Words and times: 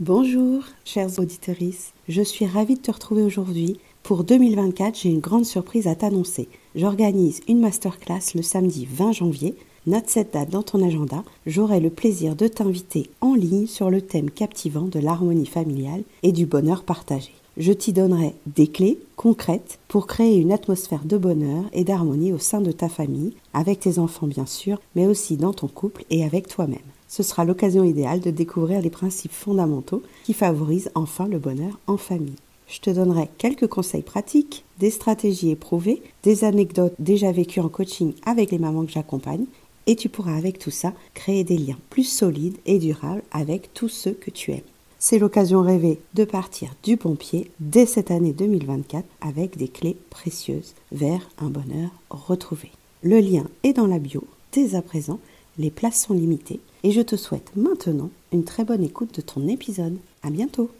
Bonjour, 0.00 0.62
chers 0.86 1.18
auditeurs. 1.18 1.56
Je 2.08 2.22
suis 2.22 2.46
ravie 2.46 2.76
de 2.76 2.80
te 2.80 2.90
retrouver 2.90 3.22
aujourd'hui. 3.22 3.78
Pour 4.02 4.24
2024, 4.24 4.98
j'ai 4.98 5.10
une 5.10 5.20
grande 5.20 5.44
surprise 5.44 5.86
à 5.86 5.94
t'annoncer. 5.94 6.48
J'organise 6.74 7.42
une 7.48 7.60
masterclass 7.60 8.32
le 8.34 8.40
samedi 8.40 8.88
20 8.90 9.12
janvier. 9.12 9.56
Note 9.86 10.08
cette 10.08 10.32
date 10.32 10.48
dans 10.48 10.62
ton 10.62 10.82
agenda. 10.82 11.22
J'aurai 11.44 11.80
le 11.80 11.90
plaisir 11.90 12.34
de 12.34 12.48
t'inviter 12.48 13.10
en 13.20 13.34
ligne 13.34 13.66
sur 13.66 13.90
le 13.90 14.00
thème 14.00 14.30
captivant 14.30 14.86
de 14.86 15.00
l'harmonie 15.00 15.44
familiale 15.44 16.04
et 16.22 16.32
du 16.32 16.46
bonheur 16.46 16.82
partagé. 16.82 17.32
Je 17.58 17.74
t'y 17.74 17.92
donnerai 17.92 18.32
des 18.46 18.68
clés 18.68 18.98
concrètes 19.16 19.80
pour 19.86 20.06
créer 20.06 20.38
une 20.38 20.52
atmosphère 20.52 21.04
de 21.04 21.18
bonheur 21.18 21.64
et 21.74 21.84
d'harmonie 21.84 22.32
au 22.32 22.38
sein 22.38 22.62
de 22.62 22.72
ta 22.72 22.88
famille, 22.88 23.34
avec 23.52 23.80
tes 23.80 23.98
enfants 23.98 24.28
bien 24.28 24.46
sûr, 24.46 24.80
mais 24.96 25.06
aussi 25.06 25.36
dans 25.36 25.52
ton 25.52 25.68
couple 25.68 26.06
et 26.08 26.24
avec 26.24 26.48
toi-même 26.48 26.78
ce 27.10 27.24
sera 27.24 27.44
l'occasion 27.44 27.82
idéale 27.82 28.20
de 28.20 28.30
découvrir 28.30 28.80
les 28.80 28.88
principes 28.88 29.32
fondamentaux 29.32 30.02
qui 30.24 30.32
favorisent 30.32 30.92
enfin 30.94 31.26
le 31.26 31.40
bonheur 31.40 31.78
en 31.88 31.96
famille. 31.96 32.36
Je 32.68 32.78
te 32.78 32.88
donnerai 32.88 33.28
quelques 33.36 33.66
conseils 33.66 34.02
pratiques, 34.02 34.64
des 34.78 34.90
stratégies 34.90 35.50
éprouvées, 35.50 36.02
des 36.22 36.44
anecdotes 36.44 36.94
déjà 37.00 37.32
vécues 37.32 37.58
en 37.58 37.68
coaching 37.68 38.12
avec 38.24 38.52
les 38.52 38.58
mamans 38.58 38.86
que 38.86 38.92
j'accompagne, 38.92 39.44
et 39.88 39.96
tu 39.96 40.08
pourras 40.08 40.36
avec 40.36 40.60
tout 40.60 40.70
ça 40.70 40.92
créer 41.12 41.42
des 41.42 41.58
liens 41.58 41.78
plus 41.90 42.04
solides 42.04 42.58
et 42.64 42.78
durables 42.78 43.24
avec 43.32 43.74
tous 43.74 43.88
ceux 43.88 44.12
que 44.12 44.30
tu 44.30 44.52
aimes. 44.52 44.60
C'est 45.00 45.18
l'occasion 45.18 45.62
rêvée 45.62 45.98
de 46.14 46.24
partir 46.24 46.74
du 46.84 46.94
bon 46.94 47.16
pied 47.16 47.50
dès 47.58 47.86
cette 47.86 48.12
année 48.12 48.32
2024 48.32 49.04
avec 49.20 49.56
des 49.56 49.68
clés 49.68 49.96
précieuses 50.10 50.74
vers 50.92 51.28
un 51.38 51.48
bonheur 51.48 51.90
retrouvé. 52.10 52.70
Le 53.02 53.18
lien 53.18 53.46
est 53.64 53.72
dans 53.72 53.86
la 53.88 53.98
bio 53.98 54.22
dès 54.52 54.76
à 54.76 54.82
présent, 54.82 55.18
les 55.58 55.70
places 55.70 56.02
sont 56.02 56.14
limitées 56.14 56.60
et 56.82 56.92
je 56.92 57.00
te 57.00 57.16
souhaite 57.16 57.54
maintenant 57.56 58.10
une 58.32 58.44
très 58.44 58.64
bonne 58.64 58.82
écoute 58.82 59.14
de 59.14 59.20
ton 59.20 59.46
épisode. 59.48 59.98
À 60.22 60.30
bientôt! 60.30 60.70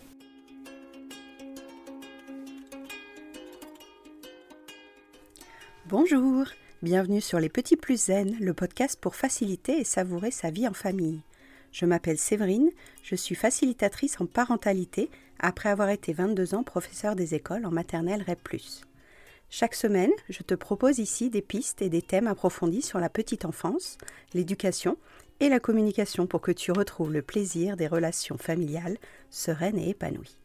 Bonjour, 5.86 6.44
bienvenue 6.82 7.20
sur 7.20 7.40
Les 7.40 7.48
Petits 7.48 7.76
Plus 7.76 8.04
Zen, 8.04 8.36
le 8.40 8.54
podcast 8.54 8.98
pour 9.00 9.16
faciliter 9.16 9.78
et 9.78 9.84
savourer 9.84 10.30
sa 10.30 10.50
vie 10.50 10.68
en 10.68 10.72
famille. 10.72 11.20
Je 11.72 11.84
m'appelle 11.84 12.18
Séverine, 12.18 12.70
je 13.02 13.16
suis 13.16 13.34
facilitatrice 13.34 14.20
en 14.20 14.26
parentalité 14.26 15.10
après 15.38 15.68
avoir 15.68 15.88
été 15.88 16.12
22 16.12 16.54
ans 16.54 16.62
professeur 16.62 17.16
des 17.16 17.34
écoles 17.34 17.66
en 17.66 17.70
maternelle 17.70 18.24
REP. 18.26 18.60
Chaque 19.52 19.74
semaine, 19.74 20.12
je 20.28 20.44
te 20.44 20.54
propose 20.54 21.00
ici 21.00 21.28
des 21.28 21.42
pistes 21.42 21.82
et 21.82 21.88
des 21.88 22.02
thèmes 22.02 22.28
approfondis 22.28 22.82
sur 22.82 23.00
la 23.00 23.08
petite 23.08 23.44
enfance, 23.44 23.98
l'éducation 24.32 24.96
et 25.40 25.48
la 25.48 25.60
communication 25.60 26.26
pour 26.26 26.40
que 26.40 26.52
tu 26.52 26.70
retrouves 26.70 27.12
le 27.12 27.22
plaisir 27.22 27.76
des 27.76 27.86
relations 27.86 28.38
familiales 28.38 28.98
sereines 29.30 29.78
et 29.78 29.90
épanouies. 29.90 30.36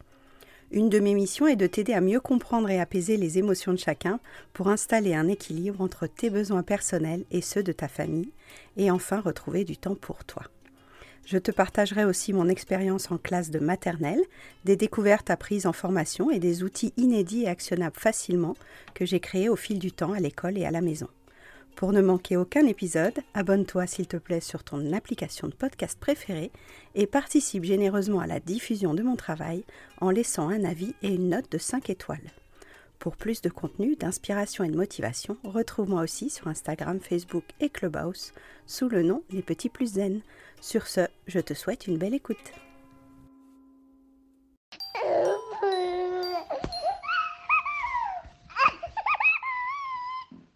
Une 0.72 0.88
de 0.88 0.98
mes 0.98 1.14
missions 1.14 1.46
est 1.46 1.54
de 1.56 1.68
t'aider 1.68 1.92
à 1.92 2.00
mieux 2.00 2.18
comprendre 2.18 2.68
et 2.70 2.80
apaiser 2.80 3.16
les 3.16 3.38
émotions 3.38 3.72
de 3.72 3.78
chacun 3.78 4.18
pour 4.52 4.68
installer 4.68 5.14
un 5.14 5.28
équilibre 5.28 5.80
entre 5.80 6.08
tes 6.08 6.28
besoins 6.28 6.64
personnels 6.64 7.24
et 7.30 7.40
ceux 7.40 7.62
de 7.62 7.72
ta 7.72 7.86
famille 7.86 8.32
et 8.76 8.90
enfin 8.90 9.20
retrouver 9.20 9.64
du 9.64 9.76
temps 9.76 9.94
pour 9.94 10.24
toi. 10.24 10.42
Je 11.24 11.38
te 11.38 11.50
partagerai 11.50 12.04
aussi 12.04 12.32
mon 12.32 12.48
expérience 12.48 13.10
en 13.10 13.18
classe 13.18 13.50
de 13.50 13.58
maternelle, 13.58 14.22
des 14.64 14.76
découvertes 14.76 15.30
apprises 15.30 15.66
en 15.66 15.72
formation 15.72 16.30
et 16.30 16.38
des 16.38 16.62
outils 16.62 16.92
inédits 16.96 17.42
et 17.42 17.48
actionnables 17.48 17.98
facilement 17.98 18.54
que 18.94 19.04
j'ai 19.04 19.20
créés 19.20 19.48
au 19.48 19.56
fil 19.56 19.78
du 19.78 19.92
temps 19.92 20.12
à 20.12 20.20
l'école 20.20 20.56
et 20.56 20.64
à 20.64 20.70
la 20.70 20.80
maison. 20.80 21.08
Pour 21.76 21.92
ne 21.92 22.00
manquer 22.00 22.38
aucun 22.38 22.66
épisode, 22.66 23.18
abonne-toi 23.34 23.86
s'il 23.86 24.08
te 24.08 24.16
plaît 24.16 24.40
sur 24.40 24.64
ton 24.64 24.94
application 24.94 25.46
de 25.46 25.54
podcast 25.54 26.00
préférée 26.00 26.50
et 26.94 27.06
participe 27.06 27.64
généreusement 27.64 28.20
à 28.20 28.26
la 28.26 28.40
diffusion 28.40 28.94
de 28.94 29.02
mon 29.02 29.14
travail 29.14 29.62
en 30.00 30.08
laissant 30.08 30.48
un 30.48 30.64
avis 30.64 30.94
et 31.02 31.08
une 31.08 31.28
note 31.28 31.52
de 31.52 31.58
5 31.58 31.90
étoiles. 31.90 32.32
Pour 32.98 33.18
plus 33.18 33.42
de 33.42 33.50
contenu, 33.50 33.94
d'inspiration 33.94 34.64
et 34.64 34.70
de 34.70 34.76
motivation, 34.76 35.36
retrouve-moi 35.44 36.00
aussi 36.00 36.30
sur 36.30 36.48
Instagram, 36.48 36.98
Facebook 36.98 37.44
et 37.60 37.68
Clubhouse 37.68 38.32
sous 38.66 38.88
le 38.88 39.02
nom 39.02 39.22
Les 39.30 39.42
Petits 39.42 39.68
Plus 39.68 39.92
Zen. 39.92 40.22
Sur 40.62 40.86
ce, 40.86 41.02
je 41.26 41.40
te 41.40 41.52
souhaite 41.52 41.86
une 41.86 41.98
belle 41.98 42.14
écoute. 42.14 42.52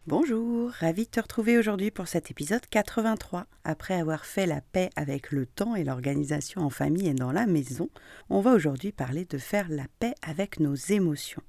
Bonjour, 0.06 0.71
ravi 0.71 1.05
de 1.05 1.11
te 1.11 1.21
retrouver 1.21 1.59
aujourd'hui 1.59 1.91
pour 1.91 2.09
cet 2.09 2.31
épisode 2.31 2.66
83. 2.71 3.47
Après 3.65 3.93
avoir 3.93 4.25
fait 4.25 4.47
la 4.47 4.62
paix 4.62 4.88
avec 4.97 5.31
le 5.31 5.44
temps 5.44 5.77
et 5.77 5.84
l'organisation 5.84 6.62
en 6.62 6.71
famille 6.71 7.09
et 7.09 7.12
dans 7.12 7.33
la 7.33 7.44
maison, 7.44 7.91
on 8.31 8.41
va 8.41 8.55
aujourd'hui 8.55 8.93
parler 8.93 9.27
de 9.27 9.37
faire 9.37 9.69
la 9.69 9.84
paix 9.99 10.15
avec 10.22 10.59
nos 10.59 10.75
émotions. 10.75 11.43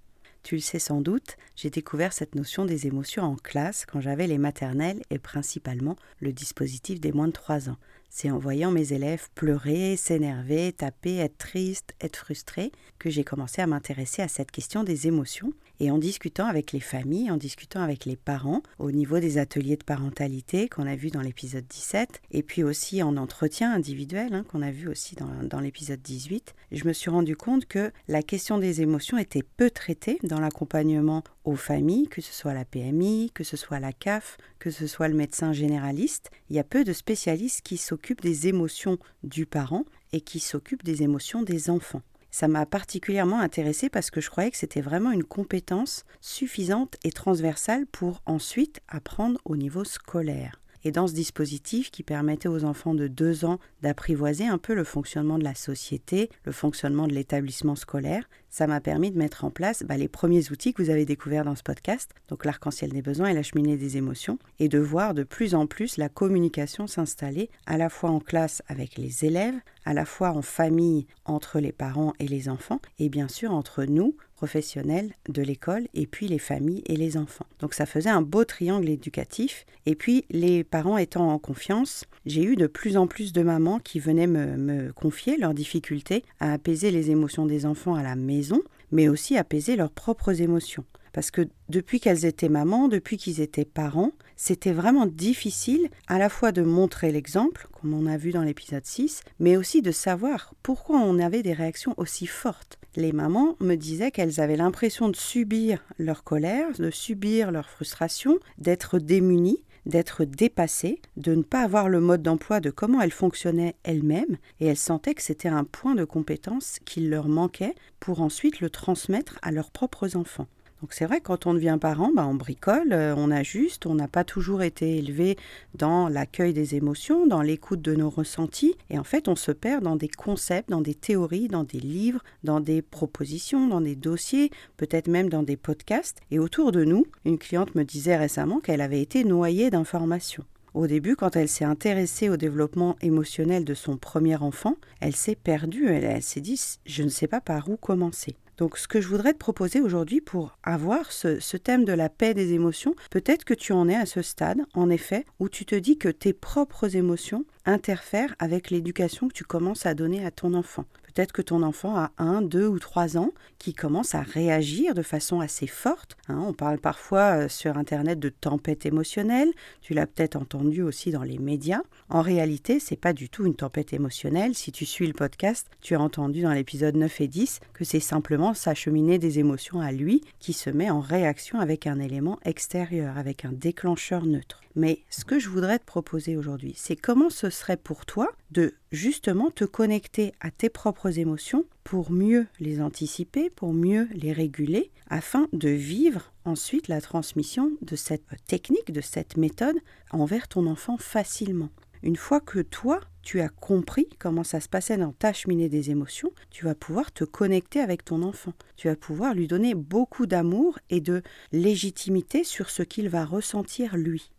Tu 0.43 0.55
le 0.55 0.61
sais 0.61 0.79
sans 0.79 0.99
doute, 0.99 1.37
j'ai 1.55 1.69
découvert 1.69 2.11
cette 2.11 2.35
notion 2.35 2.65
des 2.65 2.87
émotions 2.87 3.23
en 3.23 3.37
classe 3.37 3.85
quand 3.85 4.01
j'avais 4.01 4.27
les 4.27 4.37
maternelles 4.37 5.01
et 5.09 5.17
principalement 5.17 5.95
le 6.19 6.33
dispositif 6.33 6.99
des 6.99 7.13
moins 7.13 7.27
de 7.27 7.33
3 7.33 7.69
ans. 7.69 7.77
C'est 8.09 8.31
en 8.31 8.37
voyant 8.37 8.71
mes 8.71 8.91
élèves 8.91 9.29
pleurer, 9.33 9.95
s'énerver, 9.95 10.73
taper, 10.73 11.19
être 11.19 11.37
triste, 11.37 11.93
être 12.01 12.17
frustrés, 12.17 12.73
que 12.99 13.09
j'ai 13.09 13.23
commencé 13.23 13.61
à 13.61 13.67
m'intéresser 13.67 14.21
à 14.21 14.27
cette 14.27 14.51
question 14.51 14.83
des 14.83 15.07
émotions. 15.07 15.53
Et 15.83 15.89
en 15.89 15.97
discutant 15.97 16.45
avec 16.45 16.73
les 16.73 16.79
familles, 16.79 17.31
en 17.31 17.37
discutant 17.37 17.81
avec 17.81 18.05
les 18.05 18.15
parents, 18.15 18.61
au 18.77 18.91
niveau 18.91 19.19
des 19.19 19.39
ateliers 19.39 19.77
de 19.77 19.83
parentalité 19.83 20.69
qu'on 20.69 20.85
a 20.85 20.95
vu 20.95 21.09
dans 21.09 21.21
l'épisode 21.21 21.65
17, 21.67 22.21
et 22.29 22.43
puis 22.43 22.61
aussi 22.61 23.01
en 23.01 23.17
entretien 23.17 23.73
individuel 23.73 24.31
hein, 24.35 24.43
qu'on 24.43 24.61
a 24.61 24.69
vu 24.69 24.87
aussi 24.87 25.15
dans, 25.15 25.41
dans 25.41 25.59
l'épisode 25.59 25.99
18, 25.99 26.53
je 26.71 26.85
me 26.85 26.93
suis 26.93 27.09
rendu 27.09 27.35
compte 27.35 27.65
que 27.65 27.91
la 28.07 28.21
question 28.21 28.59
des 28.59 28.81
émotions 28.81 29.17
était 29.17 29.41
peu 29.41 29.71
traitée 29.71 30.19
dans 30.21 30.39
l'accompagnement 30.39 31.23
aux 31.45 31.55
familles, 31.55 32.09
que 32.09 32.21
ce 32.21 32.31
soit 32.31 32.53
la 32.53 32.63
PMI, 32.63 33.31
que 33.33 33.43
ce 33.43 33.57
soit 33.57 33.79
la 33.79 33.91
CAF, 33.91 34.37
que 34.59 34.69
ce 34.69 34.85
soit 34.85 35.07
le 35.07 35.15
médecin 35.15 35.51
généraliste. 35.51 36.29
Il 36.51 36.55
y 36.55 36.59
a 36.59 36.63
peu 36.63 36.83
de 36.83 36.93
spécialistes 36.93 37.61
qui 37.63 37.77
s'occupent 37.77 38.21
des 38.21 38.47
émotions 38.47 38.99
du 39.23 39.47
parent 39.47 39.85
et 40.13 40.21
qui 40.21 40.41
s'occupent 40.41 40.83
des 40.83 41.01
émotions 41.01 41.41
des 41.41 41.71
enfants. 41.71 42.03
Ça 42.31 42.47
m'a 42.47 42.65
particulièrement 42.65 43.39
intéressé 43.39 43.89
parce 43.89 44.09
que 44.09 44.21
je 44.21 44.29
croyais 44.29 44.51
que 44.51 44.57
c'était 44.57 44.81
vraiment 44.81 45.11
une 45.11 45.25
compétence 45.25 46.05
suffisante 46.21 46.95
et 47.03 47.11
transversale 47.11 47.85
pour 47.85 48.21
ensuite 48.25 48.79
apprendre 48.87 49.39
au 49.45 49.57
niveau 49.57 49.83
scolaire. 49.83 50.61
Et 50.83 50.91
dans 50.91 51.07
ce 51.07 51.13
dispositif 51.13 51.91
qui 51.91 52.03
permettait 52.03 52.47
aux 52.47 52.63
enfants 52.63 52.95
de 52.95 53.07
2 53.07 53.45
ans 53.45 53.59
d'apprivoiser 53.81 54.47
un 54.47 54.57
peu 54.57 54.73
le 54.73 54.83
fonctionnement 54.83 55.37
de 55.37 55.43
la 55.43 55.53
société, 55.53 56.29
le 56.43 56.51
fonctionnement 56.51 57.07
de 57.07 57.13
l'établissement 57.13 57.75
scolaire, 57.75 58.27
ça 58.49 58.67
m'a 58.67 58.81
permis 58.81 59.11
de 59.11 59.17
mettre 59.17 59.45
en 59.45 59.51
place 59.51 59.83
bah, 59.83 59.97
les 59.97 60.07
premiers 60.07 60.51
outils 60.51 60.73
que 60.73 60.81
vous 60.81 60.89
avez 60.89 61.05
découverts 61.05 61.45
dans 61.45 61.55
ce 61.55 61.63
podcast, 61.63 62.13
donc 62.27 62.45
l'arc-en-ciel 62.45 62.91
des 62.91 63.01
besoins 63.01 63.29
et 63.29 63.33
la 63.33 63.43
cheminée 63.43 63.77
des 63.77 63.97
émotions, 63.97 64.39
et 64.59 64.69
de 64.69 64.79
voir 64.79 65.13
de 65.13 65.23
plus 65.23 65.55
en 65.55 65.67
plus 65.67 65.97
la 65.97 66.09
communication 66.09 66.87
s'installer 66.87 67.49
à 67.65 67.77
la 67.77 67.89
fois 67.89 68.09
en 68.09 68.19
classe 68.19 68.63
avec 68.67 68.97
les 68.97 69.23
élèves, 69.23 69.55
à 69.85 69.93
la 69.93 70.05
fois 70.05 70.31
en 70.31 70.41
famille 70.41 71.07
entre 71.25 71.59
les 71.59 71.71
parents 71.71 72.13
et 72.19 72.27
les 72.27 72.49
enfants, 72.49 72.81
et 72.99 73.09
bien 73.09 73.27
sûr 73.27 73.51
entre 73.51 73.85
nous, 73.85 74.15
professionnels 74.41 75.13
de 75.29 75.43
l'école 75.43 75.87
et 75.93 76.07
puis 76.07 76.27
les 76.27 76.39
familles 76.39 76.81
et 76.87 76.95
les 76.95 77.15
enfants. 77.15 77.45
Donc 77.59 77.75
ça 77.75 77.85
faisait 77.85 78.09
un 78.09 78.23
beau 78.23 78.43
triangle 78.43 78.89
éducatif. 78.89 79.67
Et 79.85 79.93
puis 79.93 80.25
les 80.31 80.63
parents 80.63 80.97
étant 80.97 81.31
en 81.31 81.37
confiance, 81.37 82.05
j'ai 82.25 82.43
eu 82.43 82.55
de 82.55 82.65
plus 82.65 82.97
en 82.97 83.05
plus 83.05 83.33
de 83.33 83.43
mamans 83.43 83.77
qui 83.77 83.99
venaient 83.99 84.25
me, 84.25 84.57
me 84.57 84.91
confier 84.93 85.37
leurs 85.37 85.53
difficultés 85.53 86.23
à 86.39 86.53
apaiser 86.53 86.89
les 86.89 87.11
émotions 87.11 87.45
des 87.45 87.67
enfants 87.67 87.93
à 87.93 88.01
la 88.01 88.15
maison, 88.15 88.61
mais 88.91 89.09
aussi 89.09 89.37
apaiser 89.37 89.75
leurs 89.75 89.91
propres 89.91 90.41
émotions. 90.41 90.85
Parce 91.13 91.29
que 91.29 91.47
depuis 91.69 91.99
qu'elles 91.99 92.25
étaient 92.25 92.49
mamans, 92.49 92.87
depuis 92.87 93.17
qu'ils 93.17 93.41
étaient 93.41 93.65
parents, 93.65 94.13
c'était 94.43 94.71
vraiment 94.71 95.05
difficile 95.05 95.87
à 96.07 96.17
la 96.17 96.27
fois 96.27 96.51
de 96.51 96.63
montrer 96.63 97.11
l'exemple, 97.11 97.67
comme 97.79 97.93
on 97.93 98.07
a 98.07 98.17
vu 98.17 98.31
dans 98.31 98.41
l'épisode 98.41 98.83
6, 98.83 99.21
mais 99.39 99.55
aussi 99.55 99.83
de 99.83 99.91
savoir 99.91 100.55
pourquoi 100.63 100.97
on 100.97 101.19
avait 101.19 101.43
des 101.43 101.53
réactions 101.53 101.93
aussi 101.97 102.25
fortes 102.25 102.79
les 102.95 103.13
mamans 103.13 103.55
me 103.59 103.75
disaient 103.75 104.09
qu'elles 104.09 104.41
avaient 104.41 104.57
l'impression 104.57 105.09
de 105.09 105.15
subir 105.15 105.85
leur 105.97 106.23
colère, 106.23 106.71
de 106.77 106.89
subir 106.89 107.51
leur 107.51 107.69
frustration, 107.69 108.39
d'être 108.57 108.99
démunies, 108.99 109.63
d'être 109.85 110.25
dépassées, 110.25 110.99
de 111.17 111.35
ne 111.35 111.43
pas 111.43 111.61
avoir 111.61 111.87
le 111.87 112.01
mode 112.01 112.21
d'emploi 112.21 112.59
de 112.59 112.69
comment 112.69 112.99
elles 112.99 113.11
fonctionnaient 113.11 113.75
elles-mêmes, 113.83 114.37
et 114.59 114.65
elles 114.65 114.75
sentaient 114.75 115.13
que 115.13 115.23
c'était 115.23 115.49
un 115.49 115.63
point 115.63 115.95
de 115.95 116.03
compétence 116.03 116.79
qu'il 116.83 117.09
leur 117.09 117.27
manquait 117.27 117.75
pour 117.99 118.21
ensuite 118.21 118.59
le 118.59 118.69
transmettre 118.69 119.39
à 119.41 119.51
leurs 119.51 119.71
propres 119.71 120.17
enfants. 120.17 120.47
Donc 120.81 120.93
c'est 120.93 121.05
vrai, 121.05 121.21
quand 121.21 121.45
on 121.45 121.53
devient 121.53 121.77
parent, 121.79 122.11
bah, 122.15 122.25
on 122.25 122.33
bricole, 122.33 122.91
euh, 122.91 123.13
on 123.15 123.29
ajuste, 123.29 123.85
on 123.85 123.93
n'a 123.93 124.07
pas 124.07 124.23
toujours 124.23 124.63
été 124.63 124.97
élevé 124.97 125.37
dans 125.75 126.09
l'accueil 126.09 126.53
des 126.53 126.73
émotions, 126.73 127.27
dans 127.27 127.43
l'écoute 127.43 127.83
de 127.83 127.93
nos 127.93 128.09
ressentis, 128.09 128.75
et 128.89 128.97
en 128.97 129.03
fait 129.03 129.27
on 129.27 129.35
se 129.35 129.51
perd 129.51 129.83
dans 129.83 129.95
des 129.95 130.07
concepts, 130.07 130.71
dans 130.71 130.81
des 130.81 130.95
théories, 130.95 131.49
dans 131.49 131.63
des 131.63 131.79
livres, 131.79 132.23
dans 132.43 132.59
des 132.59 132.81
propositions, 132.81 133.67
dans 133.67 133.81
des 133.81 133.95
dossiers, 133.95 134.49
peut-être 134.77 135.07
même 135.07 135.29
dans 135.29 135.43
des 135.43 135.57
podcasts. 135.57 136.19
Et 136.31 136.39
autour 136.39 136.71
de 136.71 136.83
nous, 136.83 137.05
une 137.25 137.37
cliente 137.37 137.75
me 137.75 137.83
disait 137.83 138.17
récemment 138.17 138.59
qu'elle 138.59 138.81
avait 138.81 139.01
été 139.01 139.23
noyée 139.23 139.69
d'informations. 139.69 140.45
Au 140.73 140.87
début, 140.87 141.15
quand 141.15 141.35
elle 141.35 141.49
s'est 141.49 141.65
intéressée 141.65 142.29
au 142.29 142.37
développement 142.37 142.95
émotionnel 143.01 143.65
de 143.65 143.73
son 143.73 143.97
premier 143.97 144.37
enfant, 144.37 144.77
elle 144.99 145.15
s'est 145.15 145.35
perdue, 145.35 145.89
elle, 145.89 146.23
s'est 146.23 146.41
dit 146.41 146.59
je 146.85 147.03
ne 147.03 147.09
sais 147.09 147.27
pas 147.27 147.41
par 147.41 147.69
où 147.69 147.77
commencer. 147.77 148.35
Donc 148.57 148.77
ce 148.77 148.87
que 148.87 149.01
je 149.01 149.07
voudrais 149.07 149.33
te 149.33 149.37
proposer 149.37 149.81
aujourd'hui 149.81 150.21
pour 150.21 150.57
avoir 150.63 151.11
ce, 151.11 151.57
thème 151.57 151.85
de 151.85 151.93
la 151.93 152.09
paix 152.09 152.33
des 152.33 152.53
émotions, 152.53 152.95
peut-être 153.09 153.43
que 153.43 153.53
tu 153.53 153.73
en 153.73 153.89
es 153.89 153.95
à 153.95 154.05
ce 154.05 154.21
stade, 154.21 154.61
en 154.73 154.89
effet, 154.89 155.25
où 155.39 155.49
tu 155.49 155.65
te 155.65 155.75
dis 155.75 155.97
que 155.97 156.09
tes 156.09 156.33
propres 156.33 156.95
émotions 156.95 157.45
interfèrent 157.65 158.35
avec 158.39 158.69
l'éducation 158.69 159.27
que 159.27 159.33
tu 159.33 159.43
commences 159.43 159.85
à 159.85 159.93
donner 159.93 160.25
à 160.25 160.31
ton 160.31 160.53
enfant. 160.53 160.85
Peut-être 161.13 161.33
que 161.33 161.41
ton 161.41 161.61
enfant 161.63 161.97
a 161.97 162.11
un, 162.17 162.41
deux 162.41 162.67
ou 162.67 162.79
trois 162.79 163.17
ans 163.17 163.31
qui 163.57 163.73
commence 163.73 164.15
à 164.15 164.21
réagir 164.21 164.93
de 164.93 165.01
façon 165.01 165.41
assez 165.41 165.67
forte. 165.67 166.15
Hein. 166.29 166.41
on 166.45 166.53
parle 166.53 166.77
parfois 166.79 167.43
euh, 167.43 167.49
sur 167.49 167.77
Internet 167.77 168.19
de 168.19 168.29
tempête 168.29 168.85
émotionnelle. 168.85 169.49
Tu 169.81 169.93
l'as 169.93 170.07
peut-être 170.07 170.35
entendu 170.35 170.81
aussi 170.81 171.11
dans 171.11 171.23
les 171.23 171.37
médias. 171.37 171.81
En 172.09 172.21
réalité, 172.21 172.79
c'est 172.79 172.95
pas 172.95 173.13
du 173.13 173.29
tout 173.29 173.45
une 173.45 173.55
tempête 173.55 173.93
émotionnelle. 173.93 174.55
Si 174.55 174.71
tu 174.71 174.85
suis 174.85 175.07
le 175.07 175.13
podcast, 175.13 175.67
tu 175.81 175.95
as 175.95 176.01
entendu 176.01 176.41
dans 176.41 176.53
l'épisode 176.53 176.95
9 176.95 177.21
et 177.21 177.27
10 177.27 177.59
que 177.73 177.83
c'est 177.83 177.99
simplement 177.99 178.53
s'acheminer 178.53 179.19
des 179.19 179.39
émotions 179.39 179.81
à 179.81 179.91
lui 179.91 180.21
qui 180.39 180.53
se 180.53 180.69
met 180.69 180.89
en 180.89 181.01
réaction 181.01 181.59
avec 181.59 181.87
un 181.87 181.99
élément 181.99 182.39
extérieur, 182.45 183.17
avec 183.17 183.43
un 183.45 183.51
déclencheur 183.51 184.25
neutre. 184.25 184.61
Mais 184.75 185.01
ce 185.09 185.25
que 185.25 185.39
je 185.39 185.49
voudrais 185.49 185.79
te 185.79 185.85
proposer 185.85 186.37
aujourd'hui, 186.37 186.73
c'est 186.77 186.95
comment 186.95 187.29
ce 187.29 187.49
serait 187.49 187.77
pour 187.77 188.05
toi 188.05 188.29
de 188.51 188.73
justement 188.91 189.51
te 189.51 189.65
connecter 189.65 190.33
à 190.39 190.51
tes 190.51 190.69
propres 190.69 191.19
émotions 191.19 191.65
pour 191.83 192.11
mieux 192.11 192.47
les 192.59 192.81
anticiper, 192.81 193.49
pour 193.49 193.73
mieux 193.73 194.07
les 194.13 194.33
réguler, 194.33 194.91
afin 195.09 195.47
de 195.53 195.69
vivre 195.69 196.31
ensuite 196.45 196.87
la 196.87 197.01
transmission 197.01 197.71
de 197.81 197.95
cette 197.95 198.23
technique, 198.47 198.91
de 198.91 199.01
cette 199.01 199.37
méthode 199.37 199.77
envers 200.11 200.47
ton 200.47 200.67
enfant 200.67 200.97
facilement. 200.97 201.69
Une 202.03 202.15
fois 202.15 202.39
que 202.39 202.59
toi, 202.59 202.99
tu 203.21 203.41
as 203.41 203.49
compris 203.49 204.07
comment 204.17 204.43
ça 204.43 204.59
se 204.59 204.69
passait 204.69 204.97
dans 204.97 205.11
ta 205.11 205.33
cheminée 205.33 205.69
des 205.69 205.91
émotions, 205.91 206.31
tu 206.49 206.65
vas 206.65 206.73
pouvoir 206.73 207.11
te 207.11 207.23
connecter 207.23 207.79
avec 207.79 208.03
ton 208.03 208.23
enfant. 208.23 208.53
Tu 208.75 208.87
vas 208.87 208.95
pouvoir 208.95 209.35
lui 209.35 209.47
donner 209.47 209.75
beaucoup 209.75 210.25
d'amour 210.25 210.79
et 210.89 210.99
de 210.99 211.21
légitimité 211.51 212.43
sur 212.43 212.71
ce 212.71 212.81
qu'il 212.81 213.09
va 213.09 213.25
ressentir 213.25 213.97
lui. 213.97 214.31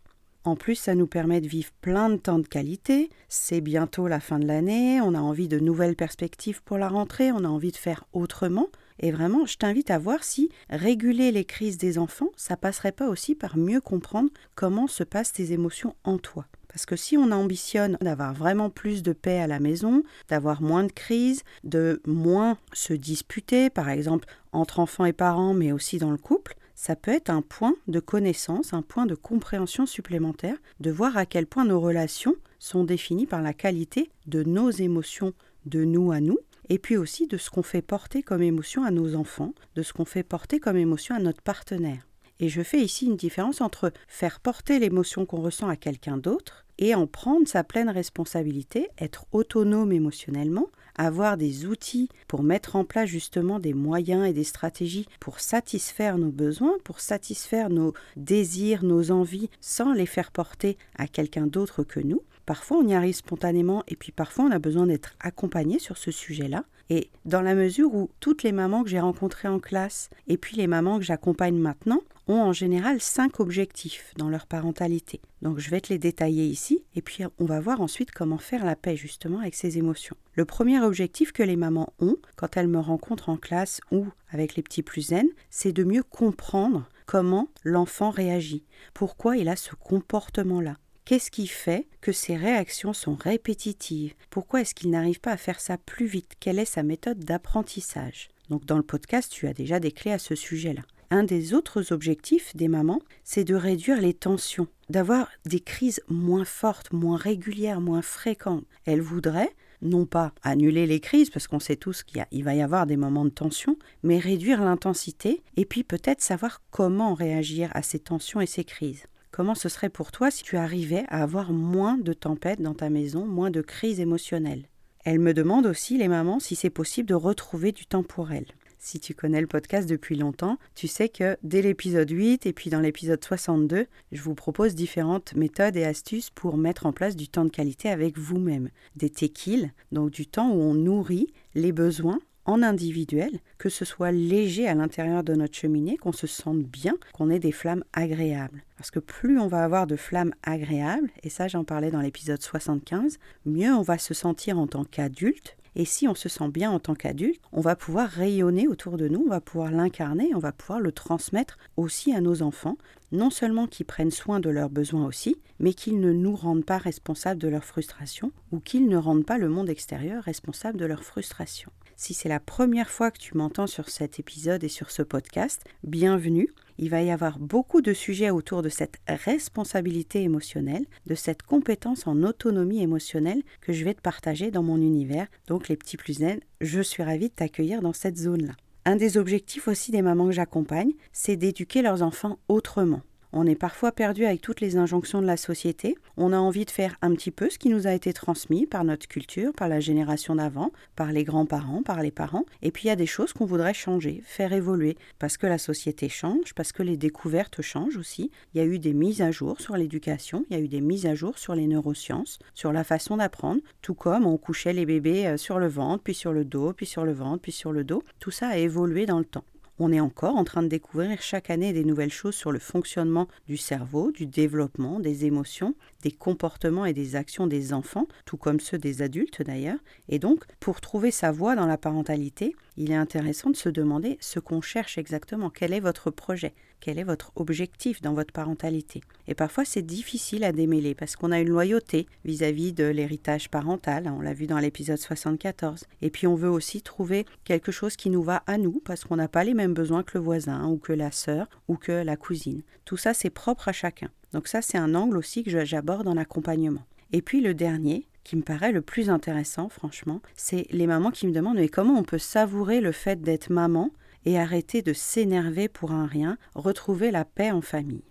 En 0.45 0.57
plus, 0.57 0.75
ça 0.75 0.97
nous 0.97 1.07
permet 1.07 1.41
de 1.41 1.47
vivre 1.47 1.71
plein 1.81 2.11
de 2.11 2.17
temps 2.17 2.41
de 2.41 2.49
qualité. 2.49 3.11
C'est 3.29 3.61
bientôt 3.61 4.09
la 4.09 4.19
fin 4.19 4.41
de 4.41 4.47
l'année, 4.47 5.01
on 5.01 5.15
a 5.15 5.21
envie 5.21 5.47
de 5.47 5.61
nouvelles 5.61 5.95
perspectives 5.95 6.63
pour 6.65 6.79
la 6.79 6.89
rentrée, 6.89 7.31
on 7.31 7.45
a 7.45 7.49
envie 7.49 7.71
de 7.71 7.77
faire 7.77 8.05
autrement. 8.13 8.67
Et 8.99 9.13
vraiment, 9.13 9.47
je 9.47 9.57
t'invite 9.57 9.91
à 9.91 9.99
voir 9.99 10.25
si 10.25 10.51
réguler 10.69 11.31
les 11.31 11.45
crises 11.45 11.79
des 11.79 11.97
enfants, 11.97 12.31
ça 12.37 12.57
passerait 12.57 12.93
pas 12.93 13.09
aussi 13.09 13.35
par 13.35 13.57
mieux 13.57 13.81
comprendre 13.81 14.31
comment 14.57 14.89
se 14.89 15.05
passent 15.05 15.33
tes 15.33 15.53
émotions 15.53 15.95
en 16.03 16.19
toi. 16.19 16.47
Parce 16.69 16.87
que 16.87 16.97
si 16.97 17.17
on 17.17 17.31
ambitionne 17.31 17.99
d'avoir 18.01 18.33
vraiment 18.33 18.71
plus 18.71 19.03
de 19.03 19.13
paix 19.13 19.39
à 19.39 19.47
la 19.47 19.61
maison, 19.61 20.03
d'avoir 20.29 20.63
moins 20.63 20.85
de 20.85 20.93
crises, 20.93 21.43
de 21.65 22.01
moins 22.07 22.57
se 22.73 22.95
disputer, 22.95 23.71
par 23.71 23.91
exemple 23.91 24.27
entre 24.53 24.81
enfants 24.81 25.05
et 25.05 25.13
parents, 25.13 25.55
mais 25.55 25.71
aussi 25.71 25.99
dans 25.99 26.11
le 26.11 26.17
couple, 26.17 26.57
ça 26.83 26.97
peut 26.97 27.13
être 27.13 27.31
un 27.31 27.43
point 27.43 27.77
de 27.87 28.01
connaissance, 28.01 28.73
un 28.73 28.83
point 28.83 29.07
de 29.07 29.15
compréhension 29.15 29.87
supplémentaire, 29.87 30.57
de 30.81 30.91
voir 30.91 31.17
à 31.17 31.27
quel 31.27 31.47
point 31.47 31.65
nos 31.65 31.81
relations 31.81 32.35
sont 32.59 32.83
définies 32.83 33.29
par 33.29 33.41
la 33.41 33.53
qualité 33.53 34.11
de 34.27 34.43
nos 34.43 34.69
émotions 34.69 35.33
de 35.65 35.85
nous 35.85 36.11
à 36.11 36.19
nous, 36.19 36.41
et 36.71 36.81
puis 36.81 36.97
aussi 36.97 37.29
de 37.29 37.37
ce 37.37 37.51
qu'on 37.51 37.63
fait 37.63 37.83
porter 37.83 38.25
comme 38.25 38.43
émotion 38.43 38.83
à 38.83 38.91
nos 38.91 39.15
enfants, 39.15 39.55
de 39.77 39.83
ce 39.85 39.93
qu'on 39.93 40.05
fait 40.05 40.25
porter 40.25 40.59
comme 40.59 40.77
émotion 40.77 41.15
à 41.15 41.21
notre 41.21 41.41
partenaire. 41.41 42.05
Et 42.41 42.49
je 42.49 42.63
fais 42.63 42.81
ici 42.81 43.07
une 43.07 43.17
différence 43.17 43.61
entre 43.61 43.93
faire 44.09 44.41
porter 44.41 44.81
l'émotion 44.81 45.25
qu'on 45.25 45.41
ressent 45.41 45.69
à 45.69 45.77
quelqu'un 45.77 46.17
d'autre 46.17 46.67
et 46.79 46.97
en 46.97 47.07
prendre 47.07 47.47
sa 47.47 47.63
pleine 47.63 47.91
responsabilité, 47.91 48.89
être 48.99 49.27
autonome 49.31 49.93
émotionnellement, 49.93 50.67
avoir 50.97 51.37
des 51.37 51.67
outils 51.67 52.09
pour 52.29 52.43
mettre 52.43 52.77
en 52.77 52.85
place 52.85 53.09
justement 53.09 53.59
des 53.59 53.75
moyens 53.75 54.27
et 54.27 54.33
des 54.33 54.45
stratégies 54.45 55.07
pour 55.21 55.41
satisfaire 55.41 56.19
nos 56.19 56.31
besoins, 56.31 56.79
pour 56.85 57.01
satisfaire 57.01 57.71
nos 57.71 57.95
désirs, 58.17 58.85
nos 58.85 59.11
envies, 59.11 59.51
sans 59.61 59.93
les 59.93 60.07
faire 60.07 60.31
porter 60.31 60.77
à 60.97 61.07
quelqu'un 61.07 61.47
d'autre 61.47 61.83
que 61.83 62.01
nous. 62.01 62.23
Parfois 62.47 62.79
on 62.79 62.89
y 62.89 62.95
arrive 62.95 63.15
spontanément 63.15 63.85
et 63.87 63.97
puis 63.97 64.13
parfois 64.13 64.47
on 64.47 64.51
a 64.51 64.59
besoin 64.59 64.87
d'être 64.87 65.15
accompagné 65.21 65.79
sur 65.79 65.97
ce 65.97 66.11
sujet-là. 66.11 66.65
Et 66.95 67.09
dans 67.25 67.41
la 67.41 67.55
mesure 67.55 67.95
où 67.95 68.11
toutes 68.21 68.43
les 68.43 68.53
mamans 68.53 68.83
que 68.83 68.91
j'ai 68.91 69.01
rencontrées 69.01 69.49
en 69.49 69.61
classe 69.61 70.11
et 70.29 70.37
puis 70.37 70.59
les 70.59 70.67
mamans 70.67 70.99
que 70.99 71.07
j'accompagne 71.07 71.57
maintenant 71.57 72.03
ont 72.29 72.43
en 72.43 72.53
général 72.53 73.01
cinq 73.01 73.41
objectifs 73.41 74.13
dans 74.19 74.29
leur 74.29 74.47
parentalité. 74.47 75.23
Donc 75.41 75.59
je 75.59 75.71
vais 75.71 75.81
te 75.81 75.91
les 75.91 75.99
détailler 75.99 76.45
ici 76.45 76.85
et 76.95 77.01
puis 77.01 77.25
on 77.39 77.47
va 77.47 77.61
voir 77.61 77.81
ensuite 77.81 78.11
comment 78.11 78.37
faire 78.37 78.67
la 78.67 78.77
paix 78.77 78.95
justement 78.95 79.39
avec 79.39 79.55
ces 79.55 79.79
émotions. 79.79 80.17
Le 80.35 80.45
premier 80.45 80.81
objectif 80.81 81.33
que 81.33 81.43
les 81.43 81.57
mamans 81.57 81.95
ont 81.99 82.17
quand 82.37 82.59
elles 82.59 82.69
me 82.69 82.79
rencontrent 82.79 83.31
en 83.31 83.39
classe 83.39 83.81
ou 83.91 84.05
avec 84.29 84.55
les 84.55 84.63
petits 84.63 84.83
plus 84.83 85.09
zen, 85.09 85.29
c'est 85.49 85.73
de 85.73 85.85
mieux 85.85 86.03
comprendre 86.03 86.91
comment 87.07 87.49
l'enfant 87.65 88.11
réagit, 88.11 88.67
pourquoi 88.93 89.39
il 89.39 89.49
a 89.49 89.57
ce 89.57 89.75
comportement-là. 89.77 90.77
Qu'est-ce 91.05 91.33
qui 91.33 91.49
fait 91.49 91.89
que 92.01 92.13
ces 92.13 92.37
réactions 92.37 92.93
sont 92.93 93.17
répétitives? 93.17 94.15
Pourquoi 94.31 94.61
est-ce 94.61 94.73
qu'il 94.73 94.91
n'arrive 94.91 95.19
pas 95.19 95.33
à 95.33 95.37
faire 95.37 95.59
ça 95.59 95.77
plus 95.77 96.07
vite? 96.07 96.35
Quelle 96.39 96.61
est 96.61 96.65
sa 96.65 96.85
méthode 96.85 97.19
d'apprentissage? 97.19 98.29
Donc 98.51 98.67
dans 98.67 98.77
le 98.77 98.85
podcast, 98.85 99.31
tu 99.33 99.49
as 99.49 99.53
déjà 99.53 99.81
des 99.81 99.91
clés 99.91 100.13
à 100.13 100.21
ce 100.21 100.37
sujet-là. 100.37 100.83
Un 101.11 101.25
des 101.25 101.55
autres 101.55 101.93
objectifs 101.93 102.55
des 102.55 102.69
mamans, 102.69 103.03
c'est 103.25 103.43
de 103.43 103.57
réduire 103.57 104.01
les 104.01 104.15
tensions, 104.15 104.69
d'avoir 104.91 105.29
des 105.45 105.59
crises 105.59 106.01
moins 106.09 106.45
fortes, 106.45 106.93
moins 106.93 107.17
régulières, 107.17 107.81
moins 107.81 108.03
fréquentes. 108.03 108.65
Elles 108.85 109.03
voudraient 109.03 109.55
non 109.83 110.07
pas 110.07 110.33
annuler 110.45 110.87
les 110.87 111.01
crises, 111.01 111.31
parce 111.31 111.49
qu'on 111.49 111.59
sait 111.59 111.75
tous 111.75 112.05
qu'il 112.05 112.45
va 112.45 112.55
y 112.55 112.63
avoir 112.63 112.87
des 112.87 112.97
moments 112.97 113.25
de 113.25 113.31
tension, 113.31 113.77
mais 114.05 114.21
réduire 114.21 114.63
l'intensité 114.63 115.43
et 115.57 115.65
puis 115.65 115.83
peut-être 115.83 116.23
savoir 116.23 116.63
comment 116.71 117.15
réagir 117.15 117.71
à 117.75 117.83
ces 117.83 117.99
tensions 117.99 118.41
et 118.41 118.47
ces 118.47 118.63
crises. 118.63 119.03
Comment 119.33 119.55
ce 119.55 119.71
serait 119.71 119.89
pour 119.89 120.13
toi 120.13 120.31
si 120.31 120.43
tu 120.43 120.59
arrivais 120.59 121.05
à 121.09 121.23
avoir 121.23 121.55
moins 121.55 121.97
de 121.97 122.13
tempêtes 122.13 122.61
dans 122.61 122.75
ta 122.75 122.91
maison, 122.91 123.25
moins 123.25 123.51
de 123.51 123.63
crises 123.63 123.99
émotionnelles? 123.99 124.69
Elle 125.07 125.21
me 125.21 125.33
demande 125.33 125.65
aussi, 125.65 125.97
les 125.97 126.07
mamans, 126.07 126.39
si 126.39 126.55
c'est 126.55 126.69
possible 126.69 127.09
de 127.09 127.15
retrouver 127.15 127.73
du 127.73 127.87
temps 127.87 128.03
pour 128.03 128.31
elles. 128.31 128.53
Si 128.79 129.01
tu 129.01 129.15
connais 129.15 129.41
le 129.41 129.47
podcast 129.47 129.89
depuis 129.89 130.17
longtemps, 130.17 130.59
tu 130.75 130.87
sais 130.87 131.09
que 131.09 131.39
dès 131.43 131.63
l'épisode 131.63 132.11
8 132.11 132.45
et 132.45 132.53
puis 132.53 132.69
dans 132.69 132.81
l'épisode 132.81 133.25
62, 133.25 133.87
je 134.11 134.23
vous 134.23 134.35
propose 134.35 134.75
différentes 134.75 135.35
méthodes 135.35 135.77
et 135.77 135.85
astuces 135.85 136.29
pour 136.29 136.59
mettre 136.59 136.85
en 136.85 136.93
place 136.93 137.17
du 137.17 137.29
temps 137.29 137.47
de 137.47 137.51
qualité 137.51 137.89
avec 137.89 138.19
vous-même. 138.19 138.69
Des 138.97 139.09
tequilles, 139.09 139.71
donc 139.93 140.11
du 140.11 140.27
temps 140.27 140.51
où 140.51 140.61
on 140.61 140.75
nourrit 140.75 141.33
les 141.55 141.73
besoins 141.73 142.19
en 142.45 142.63
individuel, 142.63 143.41
que 143.59 143.69
ce 143.69 143.85
soit 143.85 144.13
léger 144.13 144.69
à 144.69 144.75
l'intérieur 144.75 145.23
de 145.23 145.35
notre 145.35 145.57
cheminée, 145.57 145.97
qu'on 145.97 146.13
se 146.13 146.27
sente 146.27 146.63
bien, 146.63 146.95
qu'on 147.13 147.31
ait 147.31 147.39
des 147.39 147.53
flammes 147.53 147.85
agréables. 147.93 148.65
Parce 148.77 148.91
que 148.91 148.99
plus 148.99 149.39
on 149.39 149.47
va 149.47 149.65
avoir 149.65 149.87
de 149.87 149.97
flammes 149.97 150.35
agréables, 150.43 151.11
et 151.23 151.31
ça 151.31 151.49
j'en 151.49 151.65
parlais 151.65 151.91
dans 151.91 152.01
l'épisode 152.01 152.43
75, 152.43 153.19
mieux 153.47 153.73
on 153.73 153.83
va 153.83 153.99
se 153.99 154.15
sentir 154.15 154.59
en 154.59 154.67
tant 154.67 154.85
qu'adulte. 154.85 155.57
Et 155.75 155.87
si 155.87 156.07
on 156.07 156.15
se 156.15 156.29
sent 156.29 156.49
bien 156.49 156.71
en 156.71 156.81
tant 156.81 156.95
qu'adulte, 156.95 157.41
on 157.51 157.63
va 157.63 157.77
pouvoir 157.77 158.09
rayonner 158.11 158.69
autour 158.69 158.99
de 158.99 159.09
nous, 159.09 159.23
on 159.25 159.31
va 159.31 159.41
pouvoir 159.41 159.71
l'incarner, 159.71 160.35
on 160.35 160.39
va 160.39 160.53
pouvoir 160.53 160.81
le 160.81 160.93
transmettre 160.93 161.57
aussi 161.79 162.13
à 162.13 162.21
nos 162.21 162.43
enfants, 162.43 162.77
non 163.11 163.31
seulement 163.31 163.67
qu'ils 163.67 163.87
prennent 163.87 164.11
soin 164.11 164.39
de 164.39 164.51
leurs 164.51 164.69
besoins 164.69 165.07
aussi, 165.07 165.37
mais 165.61 165.73
qu'ils 165.73 166.01
ne 166.01 166.13
nous 166.13 166.37
rendent 166.37 166.67
pas 166.67 166.77
responsables 166.77 167.41
de 167.41 167.49
leurs 167.49 167.65
frustrations 167.65 168.33
ou 168.51 168.61
qu'ils 168.61 168.89
ne 168.89 168.99
rendent 168.99 169.25
pas 169.25 169.39
le 169.39 169.49
monde 169.49 169.71
extérieur 169.71 170.25
responsable 170.25 170.79
de 170.79 170.85
leurs 170.85 171.05
frustrations. 171.05 171.73
Si 171.97 172.15
c'est 172.15 172.29
la 172.29 172.41
première 172.41 172.91
fois 172.91 173.11
que 173.11 173.19
tu 173.19 173.37
m'entends 173.37 173.67
sur 173.67 173.89
cet 173.89 174.19
épisode 174.19 174.65
et 174.65 174.69
sur 174.69 174.91
ce 174.91 175.03
podcast, 175.03 175.63
bienvenue. 175.85 176.49
Il 176.79 176.91
va 176.91 177.03
y 177.03 177.11
avoir 177.11 177.39
beaucoup 177.39 177.83
de 177.83 177.93
sujets 177.93 178.31
autour 178.31 178.63
de 178.63 178.69
cette 178.69 178.99
responsabilité 179.07 180.23
émotionnelle, 180.23 180.87
de 181.07 181.15
cette 181.15 181.43
compétence 181.43 182.07
en 182.07 182.23
autonomie 182.23 182.83
émotionnelle 182.83 183.43
que 183.61 183.73
je 183.73 183.85
vais 183.85 183.95
te 183.95 184.01
partager 184.01 184.51
dans 184.51 184.63
mon 184.63 184.79
univers. 184.79 185.29
Donc 185.47 185.69
les 185.69 185.77
petits 185.77 185.97
plus 185.97 186.19
zen, 186.19 186.41
je 186.61 186.81
suis 186.81 187.03
ravie 187.03 187.29
de 187.29 187.35
t'accueillir 187.35 187.83
dans 187.83 187.93
cette 187.93 188.19
zone-là. 188.19 188.55
Un 188.85 188.97
des 188.97 189.17
objectifs 189.17 189.69
aussi 189.69 189.93
des 189.93 190.03
mamans 190.03 190.27
que 190.27 190.33
j'accompagne, 190.33 190.93
c'est 191.13 191.37
d'éduquer 191.37 191.83
leurs 191.83 192.03
enfants 192.03 192.39
autrement. 192.49 193.03
On 193.35 193.47
est 193.47 193.55
parfois 193.55 193.93
perdu 193.93 194.27
avec 194.27 194.43
toutes 194.43 194.61
les 194.61 194.77
injonctions 194.77 195.23
de 195.23 195.27
la 195.27 195.39
société. 195.39 195.97
On 196.19 196.35
a 196.35 196.37
envie 196.37 196.67
de 196.67 196.71
faire 196.71 196.97
un 197.01 197.15
petit 197.15 197.31
peu 197.31 197.49
ce 197.49 197.59
qui 197.59 197.71
nous 197.71 197.87
a 197.87 197.95
été 197.95 198.13
transmis 198.13 198.67
par 198.67 198.85
notre 198.85 199.09
culture, 199.09 199.55
par 199.55 199.69
la 199.69 199.81
génération 199.81 200.35
d'avant, 200.35 200.71
par 200.97 201.13
les 201.13 201.25
grands-parents, 201.25 201.83
par 201.83 202.03
les 202.03 202.11
parents. 202.11 202.45
Et 202.61 202.71
puis 202.71 202.85
il 202.85 202.89
y 202.89 202.91
a 202.91 202.97
des 202.97 203.07
choses 203.07 203.33
qu'on 203.33 203.47
voudrait 203.47 203.73
changer, 203.73 204.23
faire 204.27 204.53
évoluer, 204.53 204.99
parce 205.19 205.39
que 205.39 205.47
la 205.47 205.57
société 205.57 206.11
change, 206.11 206.53
parce 206.55 206.73
que 206.73 206.83
les 206.83 206.99
découvertes 206.99 207.63
changent 207.63 207.97
aussi. 207.97 208.31
Il 208.53 208.59
y 208.59 208.61
a 208.61 208.67
eu 208.67 208.79
des 208.79 208.93
mises 208.93 209.23
à 209.23 209.31
jour 209.31 209.63
sur 209.63 209.79
l'éducation, 209.79 210.45
il 210.51 210.57
y 210.57 210.61
a 210.61 210.63
eu 210.63 210.69
des 210.69 210.83
mises 210.83 211.07
à 211.07 211.15
jour 211.15 211.39
sur 211.39 211.55
les 211.55 211.67
neurosciences, 211.67 212.39
sur 212.53 212.71
la 212.71 212.85
façon 212.85 213.17
d'apprendre, 213.17 213.63
tout 213.81 213.95
comme 213.95 214.27
on 214.27 214.37
couchait 214.37 214.75
les 214.75 214.85
bébés 214.85 215.27
euh, 215.27 215.37
sur 215.39 215.59
le 215.59 215.69
ventre, 215.69 216.05
puis 216.05 216.15
sur 216.15 216.35
le 216.35 216.45
dos, 216.45 216.75
puis 216.75 216.85
sur 216.85 217.07
le 217.07 217.13
ventre, 217.13 217.41
puis 217.41 217.53
sur 217.53 217.73
le 217.73 217.83
dos. 217.83 218.03
Tout 218.19 218.31
ça 218.31 218.49
a 218.49 218.57
évolué 218.59 219.07
dans 219.07 219.19
le 219.19 219.25
temps. 219.25 219.45
On 219.79 219.91
est 219.93 220.01
encore 220.01 220.37
en 220.37 220.45
train 220.45 220.63
de 220.63 220.69
découvrir 220.69 221.23
chaque 221.23 221.49
année 221.51 221.73
des 221.73 221.85
nouvelles 221.85 222.13
choses 222.13 222.35
sur 222.35 222.53
le 222.53 222.59
fonctionnement 222.59 223.27
du 223.49 223.57
cerveau, 223.57 224.13
du 224.13 224.27
développement, 224.27 225.01
des 225.01 225.25
émotions, 225.25 225.75
des 226.03 226.13
comportements 226.13 226.85
et 226.85 226.93
des 226.93 227.17
actions 227.17 227.47
des 227.47 227.73
enfants, 227.73 228.07
tout 228.25 228.37
comme 228.37 228.61
ceux 228.61 228.79
des 228.79 229.03
adultes 229.03 229.43
d'ailleurs. 229.43 229.79
Et 230.09 230.19
donc, 230.19 230.45
pour 230.61 230.81
trouver 230.81 231.11
sa 231.11 231.33
voie 231.33 231.57
dans 231.57 231.67
la 231.67 231.79
parentalité, 231.79 232.55
il 232.77 232.91
est 232.91 232.97
intéressant 232.97 233.51
de 233.51 233.57
se 233.57 233.69
demander 233.69 234.17
ce 234.21 234.39
qu'on 234.39 234.61
cherche 234.61 234.99
exactement, 234.99 235.51
quel 235.51 235.73
est 235.73 235.81
votre 235.81 236.11
projet, 236.11 236.55
quel 236.81 236.99
est 236.99 237.05
votre 237.05 237.33
objectif 237.37 238.01
dans 238.01 238.15
votre 238.15 238.33
parentalité? 238.33 239.03
Et 239.29 239.35
parfois 239.35 239.65
c'est 239.65 239.83
difficile 239.83 240.43
à 240.43 240.53
démêler 240.53 240.95
parce 240.95 241.17
qu'on 241.17 241.33
a 241.33 241.41
une 241.41 241.51
loyauté 241.51 242.07
vis-à-vis 242.25 242.73
de 242.73 242.85
l'héritage 242.85 243.51
parental, 243.51 244.11
on 244.15 244.21
l'a 244.21 244.33
vu 244.33 244.47
dans 244.47 244.59
l'épisode 244.59 244.99
74. 244.99 245.85
Et 246.01 246.11
puis 246.11 246.27
on 246.27 246.35
veut 246.35 246.49
aussi 246.49 246.83
trouver 246.83 247.27
quelque 247.45 247.73
chose 247.73 247.97
qui 247.97 248.11
nous 248.11 248.23
va 248.23 248.43
à 248.47 248.59
nous 248.59 248.81
parce 248.85 249.05
qu'on 249.05 249.17
n'a 249.17 249.29
pas 249.29 249.45
les 249.45 249.55
mêmes 249.55 249.75
besoin 249.75 250.03
que 250.03 250.17
le 250.17 250.25
voisin 250.25 250.67
ou 250.67 250.79
que 250.79 250.93
la 250.93 251.13
sœur 251.13 251.49
ou 251.69 251.77
que 251.77 251.93
la 251.93 252.17
cousine. 252.17 252.63
Tout 252.85 252.97
ça, 252.97 253.15
c'est 253.15 253.31
propre 253.31 253.69
à 253.69 253.73
chacun. 253.73 254.09
Donc 254.33 254.49
ça, 254.49 254.63
c'est 254.63 254.79
un 254.79 254.95
angle 254.95 255.17
aussi 255.17 255.43
que 255.45 255.65
j'aborde 255.65 256.09
en 256.09 256.17
accompagnement. 256.17 256.85
Et 257.13 257.23
puis 257.23 257.41
le 257.41 257.55
dernier, 257.55 258.07
qui 258.25 258.37
me 258.37 258.43
paraît 258.43 258.73
le 258.73 258.83
plus 258.83 259.11
intéressant, 259.11 259.69
franchement, 259.69 260.21
c'est 260.37 260.67
les 260.71 260.87
mamans 260.87 261.11
qui 261.11 261.27
me 261.27 261.33
demandent 261.33 261.57
mais 261.57 261.69
comment 261.69 261.99
on 261.99 262.05
peut 262.05 262.19
savourer 262.19 262.81
le 262.81 262.93
fait 262.93 263.21
d'être 263.21 263.51
maman 263.51 263.91
et 264.25 264.39
arrêter 264.39 264.83
de 264.83 264.93
s'énerver 264.93 265.69
pour 265.69 265.93
un 265.93 266.07
rien, 266.07 266.39
retrouver 266.55 267.11
la 267.11 267.25
paix 267.25 267.51
en 267.51 267.61
famille? 267.61 268.05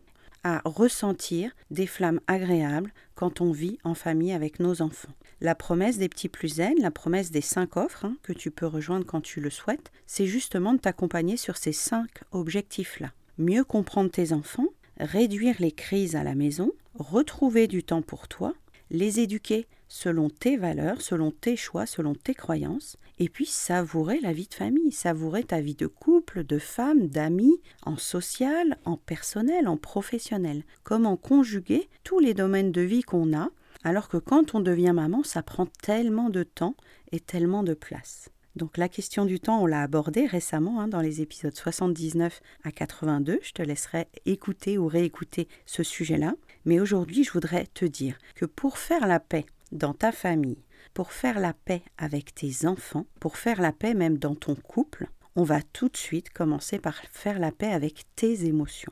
À 0.43 0.61
ressentir 0.65 1.51
des 1.69 1.85
flammes 1.85 2.19
agréables 2.27 2.91
quand 3.13 3.41
on 3.41 3.51
vit 3.51 3.77
en 3.83 3.93
famille 3.93 4.33
avec 4.33 4.59
nos 4.59 4.81
enfants. 4.81 5.13
La 5.39 5.55
promesse 5.55 5.97
des 5.97 6.09
petits 6.09 6.29
plus 6.29 6.55
zen, 6.55 6.73
la 6.79 6.91
promesse 6.91 7.31
des 7.31 7.41
cinq 7.41 7.77
offres 7.77 8.05
hein, 8.05 8.17
que 8.23 8.33
tu 8.33 8.51
peux 8.51 8.65
rejoindre 8.65 9.05
quand 9.05 9.21
tu 9.21 9.39
le 9.39 9.51
souhaites, 9.51 9.91
c'est 10.07 10.25
justement 10.25 10.73
de 10.73 10.79
t'accompagner 10.79 11.37
sur 11.37 11.57
ces 11.57 11.71
cinq 11.71 12.09
objectifs-là. 12.31 13.11
Mieux 13.37 13.63
comprendre 13.63 14.11
tes 14.11 14.33
enfants, 14.33 14.67
réduire 15.01 15.55
les 15.59 15.71
crises 15.71 16.15
à 16.15 16.23
la 16.23 16.35
maison, 16.35 16.71
retrouver 16.95 17.67
du 17.67 17.83
temps 17.83 18.01
pour 18.01 18.27
toi, 18.27 18.53
les 18.91 19.19
éduquer 19.19 19.67
selon 19.87 20.29
tes 20.29 20.55
valeurs, 20.55 21.01
selon 21.01 21.31
tes 21.31 21.57
choix, 21.57 21.85
selon 21.85 22.15
tes 22.15 22.33
croyances, 22.33 22.97
et 23.19 23.27
puis 23.27 23.45
savourer 23.45 24.19
la 24.21 24.31
vie 24.31 24.47
de 24.47 24.53
famille, 24.53 24.91
savourer 24.91 25.43
ta 25.43 25.59
vie 25.59 25.75
de 25.75 25.87
couple, 25.87 26.45
de 26.45 26.59
femme, 26.59 27.07
d'amis, 27.07 27.59
en 27.83 27.97
social, 27.97 28.77
en 28.85 28.95
personnel, 28.95 29.67
en 29.67 29.75
professionnel. 29.75 30.63
Comment 30.83 31.17
conjuguer 31.17 31.89
tous 32.03 32.19
les 32.19 32.33
domaines 32.33 32.71
de 32.71 32.81
vie 32.81 33.03
qu'on 33.03 33.35
a, 33.35 33.49
alors 33.83 34.07
que 34.07 34.17
quand 34.17 34.55
on 34.55 34.59
devient 34.59 34.93
maman, 34.93 35.23
ça 35.23 35.43
prend 35.43 35.65
tellement 35.81 36.29
de 36.29 36.43
temps 36.43 36.75
et 37.11 37.19
tellement 37.19 37.63
de 37.63 37.73
place. 37.73 38.29
Donc 38.55 38.77
la 38.77 38.89
question 38.89 39.25
du 39.25 39.39
temps, 39.39 39.61
on 39.61 39.65
l'a 39.65 39.81
abordée 39.81 40.25
récemment 40.25 40.81
hein, 40.81 40.87
dans 40.87 41.01
les 41.01 41.21
épisodes 41.21 41.55
79 41.55 42.41
à 42.63 42.71
82. 42.71 43.39
Je 43.41 43.51
te 43.51 43.61
laisserai 43.61 44.07
écouter 44.25 44.77
ou 44.77 44.87
réécouter 44.87 45.47
ce 45.65 45.83
sujet-là. 45.83 46.35
Mais 46.65 46.79
aujourd'hui, 46.79 47.23
je 47.23 47.31
voudrais 47.31 47.67
te 47.67 47.85
dire 47.85 48.17
que 48.35 48.45
pour 48.45 48.77
faire 48.77 49.07
la 49.07 49.19
paix 49.19 49.45
dans 49.71 49.93
ta 49.93 50.11
famille, 50.11 50.63
pour 50.93 51.13
faire 51.13 51.39
la 51.39 51.53
paix 51.53 51.81
avec 51.97 52.35
tes 52.35 52.65
enfants, 52.65 53.05
pour 53.19 53.37
faire 53.37 53.61
la 53.61 53.71
paix 53.71 53.93
même 53.93 54.17
dans 54.17 54.35
ton 54.35 54.55
couple, 54.55 55.07
on 55.35 55.43
va 55.43 55.61
tout 55.61 55.87
de 55.87 55.97
suite 55.97 56.29
commencer 56.31 56.77
par 56.77 56.95
faire 57.11 57.39
la 57.39 57.51
paix 57.51 57.71
avec 57.71 58.03
tes 58.15 58.45
émotions. 58.45 58.91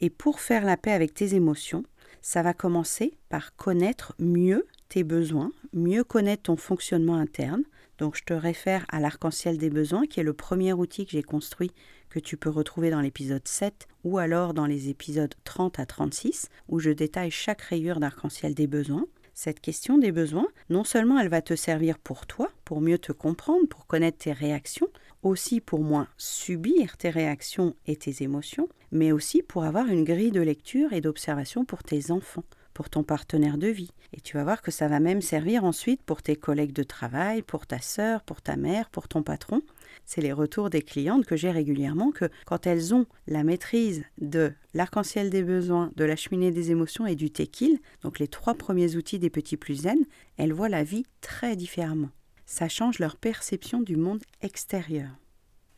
Et 0.00 0.10
pour 0.10 0.40
faire 0.40 0.64
la 0.64 0.76
paix 0.76 0.92
avec 0.92 1.14
tes 1.14 1.34
émotions, 1.34 1.84
ça 2.20 2.42
va 2.42 2.54
commencer 2.54 3.16
par 3.28 3.56
connaître 3.56 4.14
mieux 4.18 4.66
tes 4.88 5.04
besoins, 5.04 5.50
mieux 5.72 6.04
connaître 6.04 6.44
ton 6.44 6.56
fonctionnement 6.56 7.16
interne. 7.16 7.62
Donc 7.98 8.16
je 8.16 8.24
te 8.24 8.32
réfère 8.32 8.84
à 8.88 9.00
l'arc-en-ciel 9.00 9.58
des 9.58 9.70
besoins, 9.70 10.06
qui 10.06 10.20
est 10.20 10.24
le 10.24 10.32
premier 10.32 10.72
outil 10.72 11.04
que 11.04 11.12
j'ai 11.12 11.22
construit, 11.22 11.72
que 12.08 12.18
tu 12.18 12.36
peux 12.36 12.50
retrouver 12.50 12.90
dans 12.90 13.00
l'épisode 13.00 13.46
7 13.46 13.88
ou 14.04 14.18
alors 14.18 14.54
dans 14.54 14.66
les 14.66 14.88
épisodes 14.88 15.34
30 15.44 15.78
à 15.78 15.86
36, 15.86 16.48
où 16.68 16.78
je 16.78 16.90
détaille 16.90 17.30
chaque 17.30 17.62
rayure 17.62 18.00
d'arc-en-ciel 18.00 18.54
des 18.54 18.66
besoins. 18.66 19.06
Cette 19.34 19.60
question 19.60 19.96
des 19.96 20.12
besoins, 20.12 20.48
non 20.68 20.84
seulement 20.84 21.18
elle 21.18 21.30
va 21.30 21.40
te 21.40 21.56
servir 21.56 21.98
pour 21.98 22.26
toi, 22.26 22.50
pour 22.64 22.80
mieux 22.82 22.98
te 22.98 23.12
comprendre, 23.12 23.66
pour 23.66 23.86
connaître 23.86 24.18
tes 24.18 24.32
réactions, 24.32 24.88
aussi 25.22 25.60
pour 25.60 25.80
moins 25.80 26.08
subir 26.18 26.96
tes 26.98 27.10
réactions 27.10 27.74
et 27.86 27.96
tes 27.96 28.22
émotions, 28.22 28.68
mais 28.90 29.12
aussi 29.12 29.42
pour 29.42 29.64
avoir 29.64 29.86
une 29.86 30.04
grille 30.04 30.32
de 30.32 30.42
lecture 30.42 30.92
et 30.92 31.00
d'observation 31.00 31.64
pour 31.64 31.82
tes 31.82 32.10
enfants, 32.10 32.44
pour 32.74 32.90
ton 32.90 33.02
partenaire 33.02 33.58
de 33.58 33.68
vie. 33.68 33.90
Et 34.12 34.20
tu 34.20 34.36
vas 34.36 34.44
voir 34.44 34.62
que 34.62 34.70
ça 34.70 34.88
va 34.88 35.00
même 35.00 35.22
servir 35.22 35.64
ensuite 35.64 36.02
pour 36.02 36.22
tes 36.22 36.36
collègues 36.36 36.72
de 36.72 36.82
travail, 36.82 37.42
pour 37.42 37.66
ta 37.66 37.80
sœur, 37.80 38.22
pour 38.22 38.42
ta 38.42 38.56
mère, 38.56 38.90
pour 38.90 39.08
ton 39.08 39.22
patron, 39.22 39.62
c'est 40.04 40.20
les 40.20 40.32
retours 40.32 40.70
des 40.70 40.82
clientes 40.82 41.26
que 41.26 41.36
j'ai 41.36 41.50
régulièrement 41.50 42.10
que 42.10 42.28
quand 42.46 42.66
elles 42.66 42.94
ont 42.94 43.06
la 43.26 43.44
maîtrise 43.44 44.04
de 44.18 44.52
l'arc-en-ciel 44.74 45.30
des 45.30 45.42
besoins, 45.42 45.90
de 45.96 46.04
la 46.04 46.16
cheminée 46.16 46.50
des 46.50 46.70
émotions 46.70 47.06
et 47.06 47.14
du 47.14 47.30
tequil, 47.30 47.78
donc 48.02 48.18
les 48.18 48.28
trois 48.28 48.54
premiers 48.54 48.96
outils 48.96 49.18
des 49.18 49.30
petits 49.30 49.56
plus 49.56 49.82
zen, 49.82 50.04
elles 50.36 50.52
voient 50.52 50.68
la 50.68 50.84
vie 50.84 51.06
très 51.20 51.56
différemment. 51.56 52.10
Ça 52.46 52.68
change 52.68 52.98
leur 52.98 53.16
perception 53.16 53.80
du 53.80 53.96
monde 53.96 54.22
extérieur. 54.42 55.10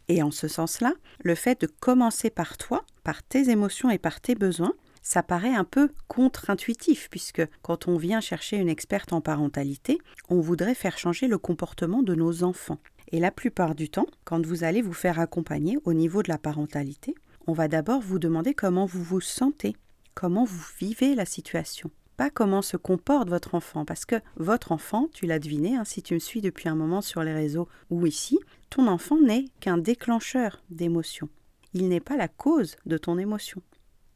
Et 0.08 0.22
en 0.22 0.30
ce 0.30 0.48
sens-là, 0.48 0.92
le 1.22 1.34
fait 1.34 1.60
de 1.60 1.66
commencer 1.66 2.28
par 2.28 2.58
toi, 2.58 2.84
par 3.04 3.22
tes 3.22 3.50
émotions 3.50 3.90
et 3.90 3.98
par 3.98 4.20
tes 4.20 4.34
besoins, 4.34 4.74
ça 5.04 5.22
paraît 5.22 5.54
un 5.54 5.64
peu 5.64 5.90
contre-intuitif, 6.08 7.08
puisque 7.10 7.42
quand 7.62 7.86
on 7.86 7.96
vient 7.96 8.20
chercher 8.20 8.56
une 8.56 8.70
experte 8.70 9.12
en 9.12 9.20
parentalité, 9.20 9.98
on 10.28 10.40
voudrait 10.40 10.74
faire 10.74 10.98
changer 10.98 11.28
le 11.28 11.38
comportement 11.38 12.02
de 12.02 12.14
nos 12.14 12.42
enfants. 12.42 12.78
Et 13.12 13.20
la 13.20 13.30
plupart 13.30 13.74
du 13.74 13.90
temps, 13.90 14.06
quand 14.24 14.44
vous 14.44 14.64
allez 14.64 14.80
vous 14.80 14.94
faire 14.94 15.20
accompagner 15.20 15.78
au 15.84 15.92
niveau 15.92 16.22
de 16.22 16.30
la 16.30 16.38
parentalité, 16.38 17.14
on 17.46 17.52
va 17.52 17.68
d'abord 17.68 18.00
vous 18.00 18.18
demander 18.18 18.54
comment 18.54 18.86
vous 18.86 19.02
vous 19.02 19.20
sentez, 19.20 19.76
comment 20.14 20.44
vous 20.44 20.64
vivez 20.78 21.14
la 21.14 21.26
situation, 21.26 21.90
pas 22.16 22.30
comment 22.30 22.62
se 22.62 22.78
comporte 22.78 23.28
votre 23.28 23.54
enfant, 23.54 23.84
parce 23.84 24.06
que 24.06 24.16
votre 24.36 24.72
enfant, 24.72 25.08
tu 25.12 25.26
l'as 25.26 25.38
deviné, 25.38 25.76
hein, 25.76 25.84
si 25.84 26.02
tu 26.02 26.14
me 26.14 26.18
suis 26.18 26.40
depuis 26.40 26.70
un 26.70 26.74
moment 26.74 27.02
sur 27.02 27.22
les 27.22 27.34
réseaux 27.34 27.68
ou 27.90 28.06
ici, 28.06 28.38
ton 28.70 28.86
enfant 28.86 29.20
n'est 29.20 29.44
qu'un 29.60 29.76
déclencheur 29.76 30.62
d'émotions. 30.70 31.28
Il 31.74 31.88
n'est 31.88 32.00
pas 32.00 32.16
la 32.16 32.28
cause 32.28 32.76
de 32.86 32.96
ton 32.96 33.18
émotion 33.18 33.60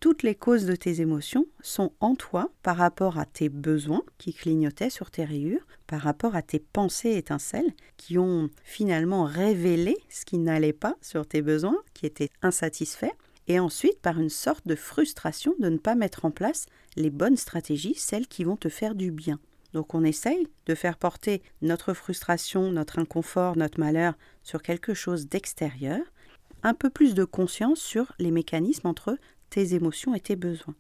toutes 0.01 0.23
les 0.23 0.35
causes 0.35 0.65
de 0.65 0.77
tes 0.77 1.01
émotions 1.01 1.47
sont 1.61 1.93
en 2.01 2.15
toi 2.15 2.51
par 2.63 2.77
rapport 2.77 3.19
à 3.19 3.25
tes 3.25 3.49
besoins 3.49 4.03
qui 4.17 4.33
clignotaient 4.33 4.91
sur 4.91 5.11
tes 5.11 5.25
rayures, 5.25 5.67
par 5.87 6.01
rapport 6.01 6.37
à 6.37 6.43
tes 6.43 6.61
pensées 6.61 7.17
étincelles 7.17 7.73
qui 7.97 8.17
ont 8.19 8.49
finalement 8.63 9.25
révélé 9.25 9.97
ce 10.09 10.25
qui 10.25 10.39
n'allait 10.39 10.73
pas 10.73 10.97
sur 11.01 11.27
tes 11.27 11.43
besoins, 11.43 11.79
qui 11.95 12.07
étaient 12.07 12.31
insatisfaits, 12.43 13.15
et 13.49 13.59
ensuite 13.59 14.01
par 14.01 14.21
une 14.21 14.29
sorte 14.29 14.67
de 14.69 14.77
frustration 14.77 15.55
de 15.59 15.69
ne 15.69 15.79
pas 15.79 15.95
mettre 15.95 16.25
en 16.25 16.31
place 16.31 16.67
les 16.97 17.11
bonnes 17.11 17.37
stratégies, 17.37 17.95
celles 17.97 18.29
qui 18.29 18.45
vont 18.45 18.57
te 18.57 18.69
faire 18.69 18.95
du 18.95 19.11
bien. 19.11 19.41
Donc 19.73 19.95
on 19.95 20.05
essaye 20.05 20.49
de 20.67 20.75
faire 20.75 20.97
porter 20.97 21.43
notre 21.61 21.93
frustration, 21.93 22.71
notre 22.71 22.99
inconfort, 22.99 23.57
notre 23.57 23.81
malheur 23.81 24.15
sur 24.43 24.63
quelque 24.63 24.95
chose 24.95 25.29
d'extérieur, 25.29 26.01
un 26.63 26.75
peu 26.75 26.91
plus 26.91 27.15
de 27.15 27.25
conscience 27.25 27.81
sur 27.81 28.13
les 28.19 28.31
mécanismes 28.31 28.89
entre 28.89 29.19
tes 29.51 29.75
émotions 29.75 30.15
et 30.15 30.21
tes 30.21 30.37
besoins. 30.37 30.75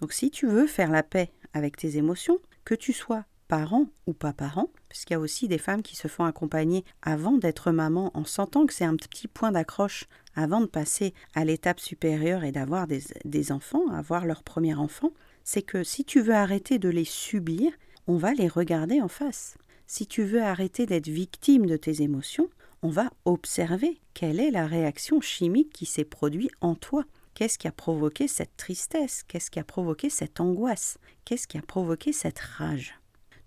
Donc 0.00 0.12
si 0.12 0.30
tu 0.30 0.46
veux 0.46 0.66
faire 0.66 0.90
la 0.90 1.02
paix 1.02 1.30
avec 1.52 1.76
tes 1.76 1.96
émotions, 1.96 2.38
que 2.64 2.74
tu 2.74 2.92
sois 2.92 3.24
parent 3.48 3.86
ou 4.06 4.14
pas 4.14 4.32
parent, 4.32 4.70
puisqu'il 4.88 5.12
y 5.12 5.16
a 5.16 5.20
aussi 5.20 5.46
des 5.46 5.58
femmes 5.58 5.82
qui 5.82 5.94
se 5.94 6.08
font 6.08 6.24
accompagner 6.24 6.84
avant 7.02 7.36
d'être 7.36 7.70
maman 7.70 8.10
en 8.14 8.24
sentant 8.24 8.64
que 8.64 8.72
c'est 8.72 8.84
un 8.84 8.96
petit 8.96 9.28
point 9.28 9.52
d'accroche 9.52 10.06
avant 10.34 10.60
de 10.60 10.66
passer 10.66 11.12
à 11.34 11.44
l'étape 11.44 11.78
supérieure 11.78 12.44
et 12.44 12.52
d'avoir 12.52 12.86
des, 12.86 13.02
des, 13.26 13.52
enfants, 13.52 13.88
avoir 13.88 14.24
leur 14.24 14.42
premier 14.42 14.74
enfant, 14.74 15.12
c'est 15.44 15.62
que 15.62 15.84
si 15.84 16.04
tu 16.04 16.20
veux 16.22 16.34
arrêter 16.34 16.78
de 16.78 16.88
les 16.88 17.04
subir, 17.04 17.70
on 18.06 18.16
va 18.16 18.32
les 18.32 18.48
regarder 18.48 19.02
en 19.02 19.08
face. 19.08 19.58
Si 19.86 20.06
tu 20.06 20.22
veux 20.22 20.42
arrêter 20.42 20.86
d'être 20.86 21.08
victime 21.08 21.66
de 21.66 21.76
tes 21.76 22.00
émotions, 22.00 22.48
on 22.82 22.88
va 22.88 23.10
observer 23.24 24.00
quelle 24.14 24.40
est 24.40 24.50
la 24.50 24.66
réaction 24.66 25.20
chimique 25.20 25.72
qui 25.72 25.84
s'est 25.84 26.04
produite 26.04 26.52
en 26.60 26.74
toi. 26.74 27.04
Qu'est-ce 27.34 27.58
qui 27.58 27.66
a 27.66 27.72
provoqué 27.72 28.28
cette 28.28 28.56
tristesse? 28.56 29.22
Qu'est-ce 29.26 29.50
qui 29.50 29.58
a 29.58 29.64
provoqué 29.64 30.10
cette 30.10 30.40
angoisse? 30.40 30.98
Qu'est-ce 31.24 31.46
qui 31.46 31.58
a 31.58 31.62
provoqué 31.62 32.12
cette 32.12 32.38
rage? 32.38 32.94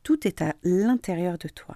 Tout 0.04 0.28
est 0.28 0.42
à 0.42 0.56
l'intérieur 0.64 1.38
de 1.38 1.48
toi. 1.48 1.76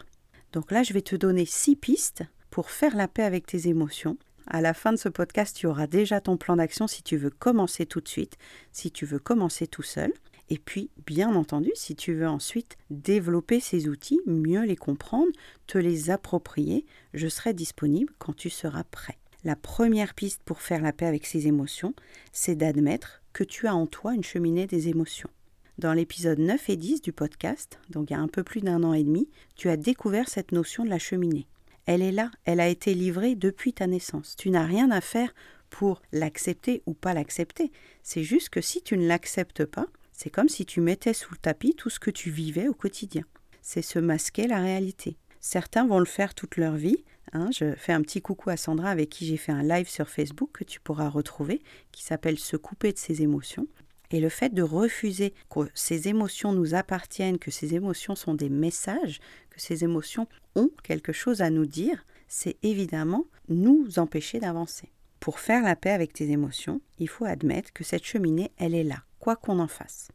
Donc 0.51 0.71
là, 0.71 0.81
je 0.83 0.93
vais 0.93 1.01
te 1.01 1.15
donner 1.15 1.45
six 1.45 1.75
pistes 1.75 2.23
pour 2.49 2.71
faire 2.71 2.95
la 2.95 3.07
paix 3.07 3.23
avec 3.23 3.45
tes 3.45 3.67
émotions. 3.67 4.17
À 4.47 4.61
la 4.61 4.73
fin 4.73 4.91
de 4.91 4.97
ce 4.97 5.09
podcast, 5.09 5.55
tu 5.55 5.67
auras 5.67 5.85
déjà 5.85 6.19
ton 6.21 6.35
plan 6.35 6.55
d'action 6.55 6.87
si 6.87 7.03
tu 7.03 7.17
veux 7.17 7.29
commencer 7.29 7.85
tout 7.85 8.01
de 8.01 8.07
suite, 8.07 8.37
si 8.71 8.89
tu 8.91 9.05
veux 9.05 9.19
commencer 9.19 9.67
tout 9.67 9.83
seul. 9.83 10.11
Et 10.49 10.57
puis, 10.57 10.89
bien 11.05 11.35
entendu, 11.35 11.69
si 11.75 11.95
tu 11.95 12.15
veux 12.15 12.27
ensuite 12.27 12.75
développer 12.89 13.59
ces 13.59 13.87
outils, 13.87 14.19
mieux 14.25 14.63
les 14.63 14.75
comprendre, 14.75 15.31
te 15.67 15.77
les 15.77 16.09
approprier, 16.09 16.87
je 17.13 17.27
serai 17.27 17.53
disponible 17.53 18.11
quand 18.17 18.35
tu 18.35 18.49
seras 18.49 18.83
prêt. 18.83 19.19
La 19.45 19.55
première 19.55 20.15
piste 20.15 20.41
pour 20.43 20.61
faire 20.61 20.81
la 20.81 20.91
paix 20.91 21.05
avec 21.05 21.25
ses 21.25 21.47
émotions, 21.47 21.93
c'est 22.33 22.55
d'admettre 22.55 23.21
que 23.31 23.45
tu 23.45 23.67
as 23.67 23.75
en 23.75 23.87
toi 23.87 24.13
une 24.13 24.23
cheminée 24.23 24.67
des 24.67 24.89
émotions. 24.89 25.29
Dans 25.77 25.93
l'épisode 25.93 26.39
9 26.39 26.69
et 26.69 26.75
10 26.75 27.01
du 27.01 27.13
podcast, 27.13 27.79
donc 27.89 28.09
il 28.09 28.13
y 28.13 28.15
a 28.17 28.19
un 28.19 28.27
peu 28.27 28.43
plus 28.43 28.59
d'un 28.59 28.83
an 28.83 28.93
et 28.93 29.03
demi, 29.03 29.29
tu 29.55 29.69
as 29.69 29.77
découvert 29.77 30.27
cette 30.27 30.51
notion 30.51 30.83
de 30.83 30.89
la 30.89 30.99
cheminée. 30.99 31.47
Elle 31.85 32.01
est 32.01 32.11
là, 32.11 32.31
elle 32.43 32.59
a 32.59 32.67
été 32.67 32.93
livrée 32.93 33.35
depuis 33.35 33.71
ta 33.71 33.87
naissance. 33.87 34.35
Tu 34.35 34.49
n'as 34.49 34.65
rien 34.65 34.91
à 34.91 34.99
faire 34.99 35.33
pour 35.69 36.01
l'accepter 36.11 36.83
ou 36.85 36.93
pas 36.93 37.13
l'accepter. 37.13 37.71
C'est 38.03 38.23
juste 38.23 38.49
que 38.49 38.59
si 38.59 38.81
tu 38.81 38.97
ne 38.97 39.07
l'acceptes 39.07 39.63
pas, 39.63 39.87
c'est 40.11 40.29
comme 40.29 40.49
si 40.49 40.65
tu 40.65 40.81
mettais 40.81 41.13
sous 41.13 41.31
le 41.31 41.37
tapis 41.37 41.75
tout 41.75 41.89
ce 41.89 42.01
que 42.01 42.11
tu 42.11 42.29
vivais 42.29 42.67
au 42.67 42.73
quotidien. 42.73 43.23
C'est 43.61 43.81
se 43.81 43.99
masquer 43.99 44.47
la 44.47 44.59
réalité. 44.59 45.15
Certains 45.39 45.87
vont 45.87 45.99
le 45.99 46.05
faire 46.05 46.33
toute 46.33 46.57
leur 46.57 46.75
vie. 46.75 47.03
Hein. 47.31 47.49
je 47.51 47.75
fais 47.75 47.93
un 47.93 48.01
petit 48.01 48.21
coucou 48.21 48.49
à 48.49 48.57
Sandra 48.57 48.89
avec 48.89 49.09
qui 49.09 49.25
j'ai 49.25 49.37
fait 49.37 49.51
un 49.51 49.63
live 49.63 49.87
sur 49.87 50.09
Facebook 50.09 50.49
que 50.51 50.63
tu 50.63 50.79
pourras 50.79 51.09
retrouver, 51.09 51.61
qui 51.91 52.03
s'appelle 52.03 52.39
Se 52.39 52.57
couper 52.57 52.91
de 52.91 52.97
ses 52.97 53.21
émotions. 53.21 53.67
Et 54.11 54.19
le 54.19 54.29
fait 54.29 54.53
de 54.53 54.63
refuser 54.63 55.35
que 55.49 55.69
ces 55.75 56.07
émotions 56.07 56.51
nous 56.51 56.73
appartiennent, 56.73 57.37
que 57.37 57.51
ces 57.51 57.75
émotions 57.75 58.15
sont 58.15 58.33
des 58.33 58.49
messages, 58.49 59.19
que 59.51 59.61
ces 59.61 59.83
émotions 59.83 60.27
ont 60.55 60.71
quelque 60.83 61.13
chose 61.13 61.41
à 61.41 61.51
nous 61.51 61.67
dire, 61.67 62.05
c'est 62.27 62.57
évidemment 62.63 63.25
nous 63.49 63.99
empêcher 63.99 64.39
d'avancer. 64.39 64.91
Pour 65.19 65.39
faire 65.39 65.63
la 65.63 65.75
paix 65.75 65.91
avec 65.91 66.13
tes 66.13 66.31
émotions, 66.31 66.81
il 66.97 67.07
faut 67.07 67.25
admettre 67.25 67.71
que 67.71 67.83
cette 67.83 68.05
cheminée, 68.05 68.51
elle 68.57 68.73
est 68.73 68.83
là, 68.83 69.03
quoi 69.19 69.35
qu'on 69.35 69.59
en 69.59 69.67
fasse. 69.67 70.09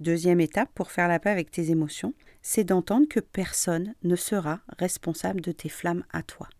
Deuxième 0.00 0.40
étape 0.40 0.70
pour 0.74 0.90
faire 0.90 1.08
la 1.08 1.18
paix 1.18 1.30
avec 1.30 1.50
tes 1.50 1.70
émotions, 1.70 2.14
c'est 2.46 2.64
d'entendre 2.64 3.08
que 3.08 3.20
personne 3.20 3.94
ne 4.02 4.16
sera 4.16 4.60
responsable 4.78 5.40
de 5.40 5.50
tes 5.50 5.70
flammes 5.70 6.04
à 6.12 6.22
toi. 6.22 6.50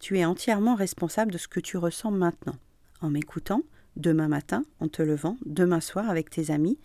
Tu 0.00 0.18
es 0.18 0.24
entièrement 0.24 0.74
responsable 0.74 1.30
de 1.30 1.38
ce 1.38 1.48
que 1.48 1.60
tu 1.60 1.76
ressens 1.76 2.10
maintenant. 2.10 2.56
En 3.02 3.10
m'écoutant, 3.10 3.62
demain 3.96 4.28
matin, 4.28 4.64
en 4.80 4.88
te 4.88 5.02
levant, 5.02 5.36
demain 5.44 5.80
soir 5.80 6.08
avec 6.08 6.30
tes 6.30 6.50
amis, 6.50 6.78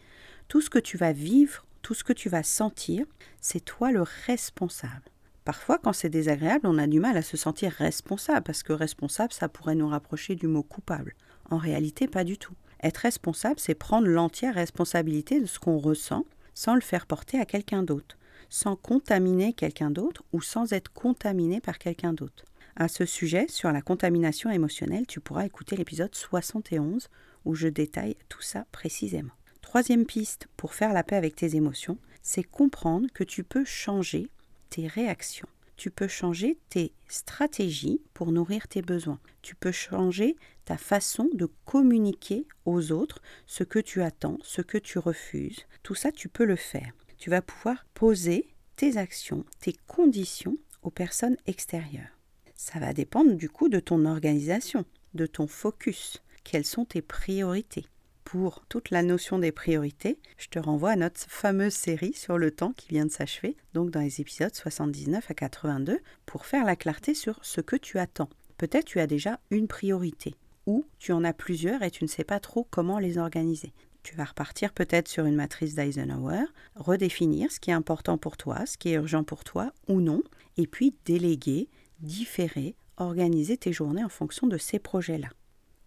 tout 0.49 0.59
ce 0.59 0.69
que 0.69 0.77
tu 0.77 0.97
vas 0.97 1.13
vivre, 1.13 1.65
tout 1.81 1.93
ce 1.93 2.03
que 2.03 2.11
tu 2.11 2.27
vas 2.27 2.43
sentir, 2.43 3.05
c'est 3.39 3.63
toi 3.63 3.93
le 3.93 4.03
responsable. 4.27 5.09
Parfois, 5.45 5.77
quand 5.77 5.93
c'est 5.93 6.09
désagréable, 6.09 6.67
on 6.67 6.77
a 6.77 6.87
du 6.87 6.99
mal 6.99 7.15
à 7.15 7.21
se 7.21 7.37
sentir 7.37 7.71
responsable, 7.71 8.43
parce 8.43 8.61
que 8.61 8.73
responsable, 8.73 9.31
ça 9.31 9.47
pourrait 9.47 9.75
nous 9.75 9.87
rapprocher 9.87 10.35
du 10.35 10.47
mot 10.47 10.63
coupable. 10.63 11.15
En 11.49 11.57
réalité, 11.57 12.07
pas 12.07 12.25
du 12.25 12.37
tout. 12.37 12.55
Être 12.81 12.97
responsable, 12.97 13.59
c'est 13.61 13.73
prendre 13.73 14.07
l'entière 14.07 14.55
responsabilité 14.55 15.39
de 15.39 15.45
ce 15.45 15.59
qu'on 15.59 15.77
ressent, 15.77 16.25
sans 16.53 16.75
le 16.75 16.81
faire 16.81 17.05
porter 17.05 17.39
à 17.39 17.45
quelqu'un 17.45 17.83
d'autre, 17.83 18.17
sans 18.53 18.75
contaminer 18.75 19.53
quelqu'un 19.53 19.89
d'autre 19.89 20.23
ou 20.31 20.39
sans 20.39 20.73
être 20.73 20.93
contaminé 20.93 21.59
par 21.59 21.79
quelqu'un 21.79 22.13
d'autre. 22.13 22.45
À 22.75 22.87
ce 22.87 23.03
sujet, 23.03 23.47
sur 23.49 23.71
la 23.71 23.81
contamination 23.81 24.51
émotionnelle, 24.51 25.07
tu 25.07 25.19
pourras 25.19 25.47
écouter 25.47 25.75
l'épisode 25.75 26.13
71 26.13 27.09
où 27.45 27.55
je 27.55 27.67
détaille 27.67 28.15
tout 28.29 28.43
ça 28.43 28.67
précisément. 28.71 29.33
Troisième 29.63 30.05
piste 30.05 30.47
pour 30.55 30.75
faire 30.75 30.93
la 30.93 31.01
paix 31.01 31.15
avec 31.15 31.35
tes 31.35 31.55
émotions, 31.55 31.97
c'est 32.21 32.43
comprendre 32.43 33.07
que 33.11 33.23
tu 33.23 33.43
peux 33.43 33.65
changer 33.65 34.29
tes 34.69 34.85
réactions. 34.85 35.49
Tu 35.75 35.89
peux 35.89 36.07
changer 36.07 36.59
tes 36.69 36.93
stratégies 37.07 38.01
pour 38.13 38.31
nourrir 38.31 38.67
tes 38.67 38.83
besoins. 38.83 39.19
Tu 39.41 39.55
peux 39.55 39.71
changer 39.71 40.35
ta 40.65 40.77
façon 40.77 41.27
de 41.33 41.49
communiquer 41.65 42.45
aux 42.65 42.91
autres 42.91 43.19
ce 43.47 43.63
que 43.63 43.79
tu 43.79 44.03
attends, 44.03 44.37
ce 44.43 44.61
que 44.61 44.77
tu 44.77 44.99
refuses. 44.99 45.65
Tout 45.81 45.95
ça, 45.95 46.11
tu 46.11 46.29
peux 46.29 46.45
le 46.45 46.55
faire. 46.55 46.93
Tu 47.23 47.29
vas 47.29 47.41
pouvoir 47.41 47.85
poser 47.93 48.49
tes 48.75 48.97
actions, 48.97 49.45
tes 49.61 49.73
conditions 49.87 50.57
aux 50.81 50.89
personnes 50.89 51.37
extérieures. 51.45 52.19
Ça 52.53 52.79
va 52.79 52.91
dépendre 52.91 53.35
du 53.35 53.47
coup 53.47 53.69
de 53.69 53.79
ton 53.79 54.03
organisation, 54.03 54.83
de 55.13 55.25
ton 55.25 55.47
focus. 55.47 56.21
Quelles 56.43 56.65
sont 56.65 56.83
tes 56.83 57.01
priorités? 57.01 57.85
Pour 58.25 58.65
toute 58.67 58.89
la 58.89 59.03
notion 59.03 59.39
des 59.39 59.53
priorités, 59.53 60.19
je 60.37 60.49
te 60.49 60.59
renvoie 60.59 60.91
à 60.91 60.95
notre 60.97 61.21
fameuse 61.29 61.71
série 61.71 62.11
sur 62.11 62.37
le 62.37 62.51
temps 62.51 62.73
qui 62.73 62.89
vient 62.89 63.05
de 63.05 63.11
s'achever, 63.11 63.55
donc 63.73 63.89
dans 63.89 64.01
les 64.01 64.19
épisodes 64.19 64.53
79 64.53 65.31
à 65.31 65.33
82, 65.33 66.01
pour 66.25 66.45
faire 66.45 66.65
la 66.65 66.75
clarté 66.75 67.13
sur 67.13 67.39
ce 67.41 67.61
que 67.61 67.77
tu 67.77 67.99
attends. 67.99 68.29
Peut-être 68.57 68.83
tu 68.83 68.99
as 68.99 69.07
déjà 69.07 69.39
une 69.49 69.69
priorité, 69.69 70.35
ou 70.65 70.85
tu 70.99 71.13
en 71.13 71.23
as 71.23 71.31
plusieurs 71.31 71.83
et 71.83 71.91
tu 71.91 72.03
ne 72.03 72.09
sais 72.09 72.25
pas 72.25 72.41
trop 72.41 72.67
comment 72.69 72.99
les 72.99 73.17
organiser. 73.17 73.71
Tu 74.03 74.15
vas 74.15 74.25
repartir 74.25 74.73
peut-être 74.73 75.07
sur 75.07 75.25
une 75.25 75.35
matrice 75.35 75.75
d'Eisenhower, 75.75 76.43
redéfinir 76.75 77.51
ce 77.51 77.59
qui 77.59 77.69
est 77.69 77.73
important 77.73 78.17
pour 78.17 78.35
toi, 78.35 78.65
ce 78.65 78.77
qui 78.77 78.89
est 78.89 78.95
urgent 78.95 79.23
pour 79.23 79.45
toi 79.45 79.71
ou 79.87 80.01
non, 80.01 80.21
et 80.57 80.67
puis 80.67 80.93
déléguer 81.05 81.69
différer, 81.99 82.75
organiser 82.97 83.57
tes 83.57 83.71
journées 83.71 84.03
en 84.03 84.09
fonction 84.09 84.47
de 84.47 84.57
ces 84.57 84.77
projets-là. 84.77 85.29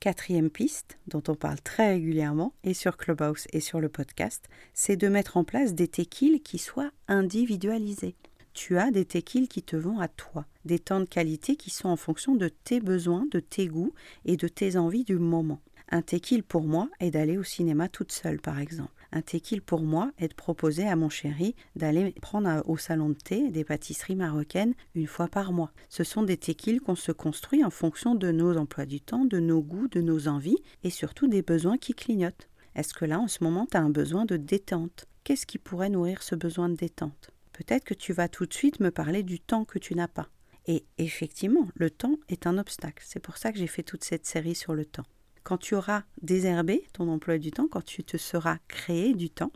Quatrième 0.00 0.50
piste, 0.50 0.98
dont 1.08 1.22
on 1.28 1.34
parle 1.34 1.60
très 1.60 1.88
régulièrement, 1.94 2.54
et 2.64 2.74
sur 2.74 2.96
Clubhouse 2.96 3.46
et 3.52 3.60
sur 3.60 3.80
le 3.80 3.88
podcast, 3.88 4.48
c'est 4.72 4.96
de 4.96 5.08
mettre 5.08 5.36
en 5.36 5.44
place 5.44 5.74
des 5.74 5.88
tequiles 5.88 6.42
qui 6.42 6.58
soient 6.58 6.90
individualisés. 7.08 8.14
Tu 8.54 8.78
as 8.78 8.90
des 8.90 9.04
tequiles 9.04 9.48
qui 9.48 9.62
te 9.62 9.76
vont 9.76 10.00
à 10.00 10.08
toi, 10.08 10.46
des 10.64 10.78
temps 10.78 11.00
de 11.00 11.04
qualité 11.04 11.56
qui 11.56 11.68
sont 11.68 11.88
en 11.88 11.96
fonction 11.96 12.34
de 12.34 12.48
tes 12.48 12.80
besoins, 12.80 13.26
de 13.30 13.40
tes 13.40 13.68
goûts 13.68 13.92
et 14.24 14.38
de 14.38 14.48
tes 14.48 14.78
envies 14.78 15.04
du 15.04 15.16
moment. 15.16 15.60
Un 15.88 16.02
tequil 16.02 16.42
pour 16.42 16.64
moi 16.64 16.88
est 16.98 17.12
d'aller 17.12 17.38
au 17.38 17.44
cinéma 17.44 17.88
toute 17.88 18.10
seule, 18.10 18.40
par 18.40 18.58
exemple. 18.58 18.90
Un 19.12 19.22
tequil 19.22 19.62
pour 19.62 19.82
moi 19.82 20.10
est 20.18 20.26
de 20.26 20.34
proposer 20.34 20.86
à 20.88 20.96
mon 20.96 21.08
chéri 21.08 21.54
d'aller 21.76 22.12
prendre 22.20 22.60
au 22.68 22.76
salon 22.76 23.10
de 23.10 23.14
thé 23.14 23.50
des 23.50 23.62
pâtisseries 23.62 24.16
marocaines 24.16 24.74
une 24.96 25.06
fois 25.06 25.28
par 25.28 25.52
mois. 25.52 25.70
Ce 25.88 26.02
sont 26.02 26.24
des 26.24 26.36
tequils 26.36 26.80
qu'on 26.80 26.96
se 26.96 27.12
construit 27.12 27.64
en 27.64 27.70
fonction 27.70 28.16
de 28.16 28.32
nos 28.32 28.56
emplois 28.56 28.84
du 28.84 29.00
temps, 29.00 29.24
de 29.24 29.38
nos 29.38 29.62
goûts, 29.62 29.86
de 29.86 30.00
nos 30.00 30.26
envies 30.26 30.58
et 30.82 30.90
surtout 30.90 31.28
des 31.28 31.42
besoins 31.42 31.78
qui 31.78 31.94
clignotent. 31.94 32.48
Est-ce 32.74 32.92
que 32.92 33.04
là, 33.04 33.20
en 33.20 33.28
ce 33.28 33.44
moment, 33.44 33.66
tu 33.70 33.76
as 33.76 33.80
un 33.80 33.90
besoin 33.90 34.24
de 34.24 34.36
détente? 34.36 35.06
Qu'est-ce 35.22 35.46
qui 35.46 35.58
pourrait 35.58 35.88
nourrir 35.88 36.24
ce 36.24 36.34
besoin 36.34 36.68
de 36.68 36.74
détente? 36.74 37.30
Peut-être 37.52 37.84
que 37.84 37.94
tu 37.94 38.12
vas 38.12 38.28
tout 38.28 38.44
de 38.44 38.52
suite 38.52 38.80
me 38.80 38.90
parler 38.90 39.22
du 39.22 39.38
temps 39.38 39.64
que 39.64 39.78
tu 39.78 39.94
n'as 39.94 40.08
pas. 40.08 40.28
Et 40.66 40.84
effectivement, 40.98 41.68
le 41.76 41.90
temps 41.90 42.18
est 42.28 42.48
un 42.48 42.58
obstacle. 42.58 43.04
C'est 43.06 43.20
pour 43.20 43.38
ça 43.38 43.52
que 43.52 43.58
j'ai 43.58 43.68
fait 43.68 43.84
toute 43.84 44.02
cette 44.02 44.26
série 44.26 44.56
sur 44.56 44.74
le 44.74 44.84
temps 44.84 45.06
quand 45.46 45.58
tu 45.58 45.76
auras 45.76 46.02
désherbé 46.22 46.82
ton 46.92 47.08
emploi 47.08 47.38
du 47.38 47.52
temps, 47.52 47.68
quand 47.70 47.84
tu 47.84 48.02
te 48.02 48.16
seras 48.16 48.58
créé 48.66 49.14
du 49.14 49.30
temps, 49.30 49.52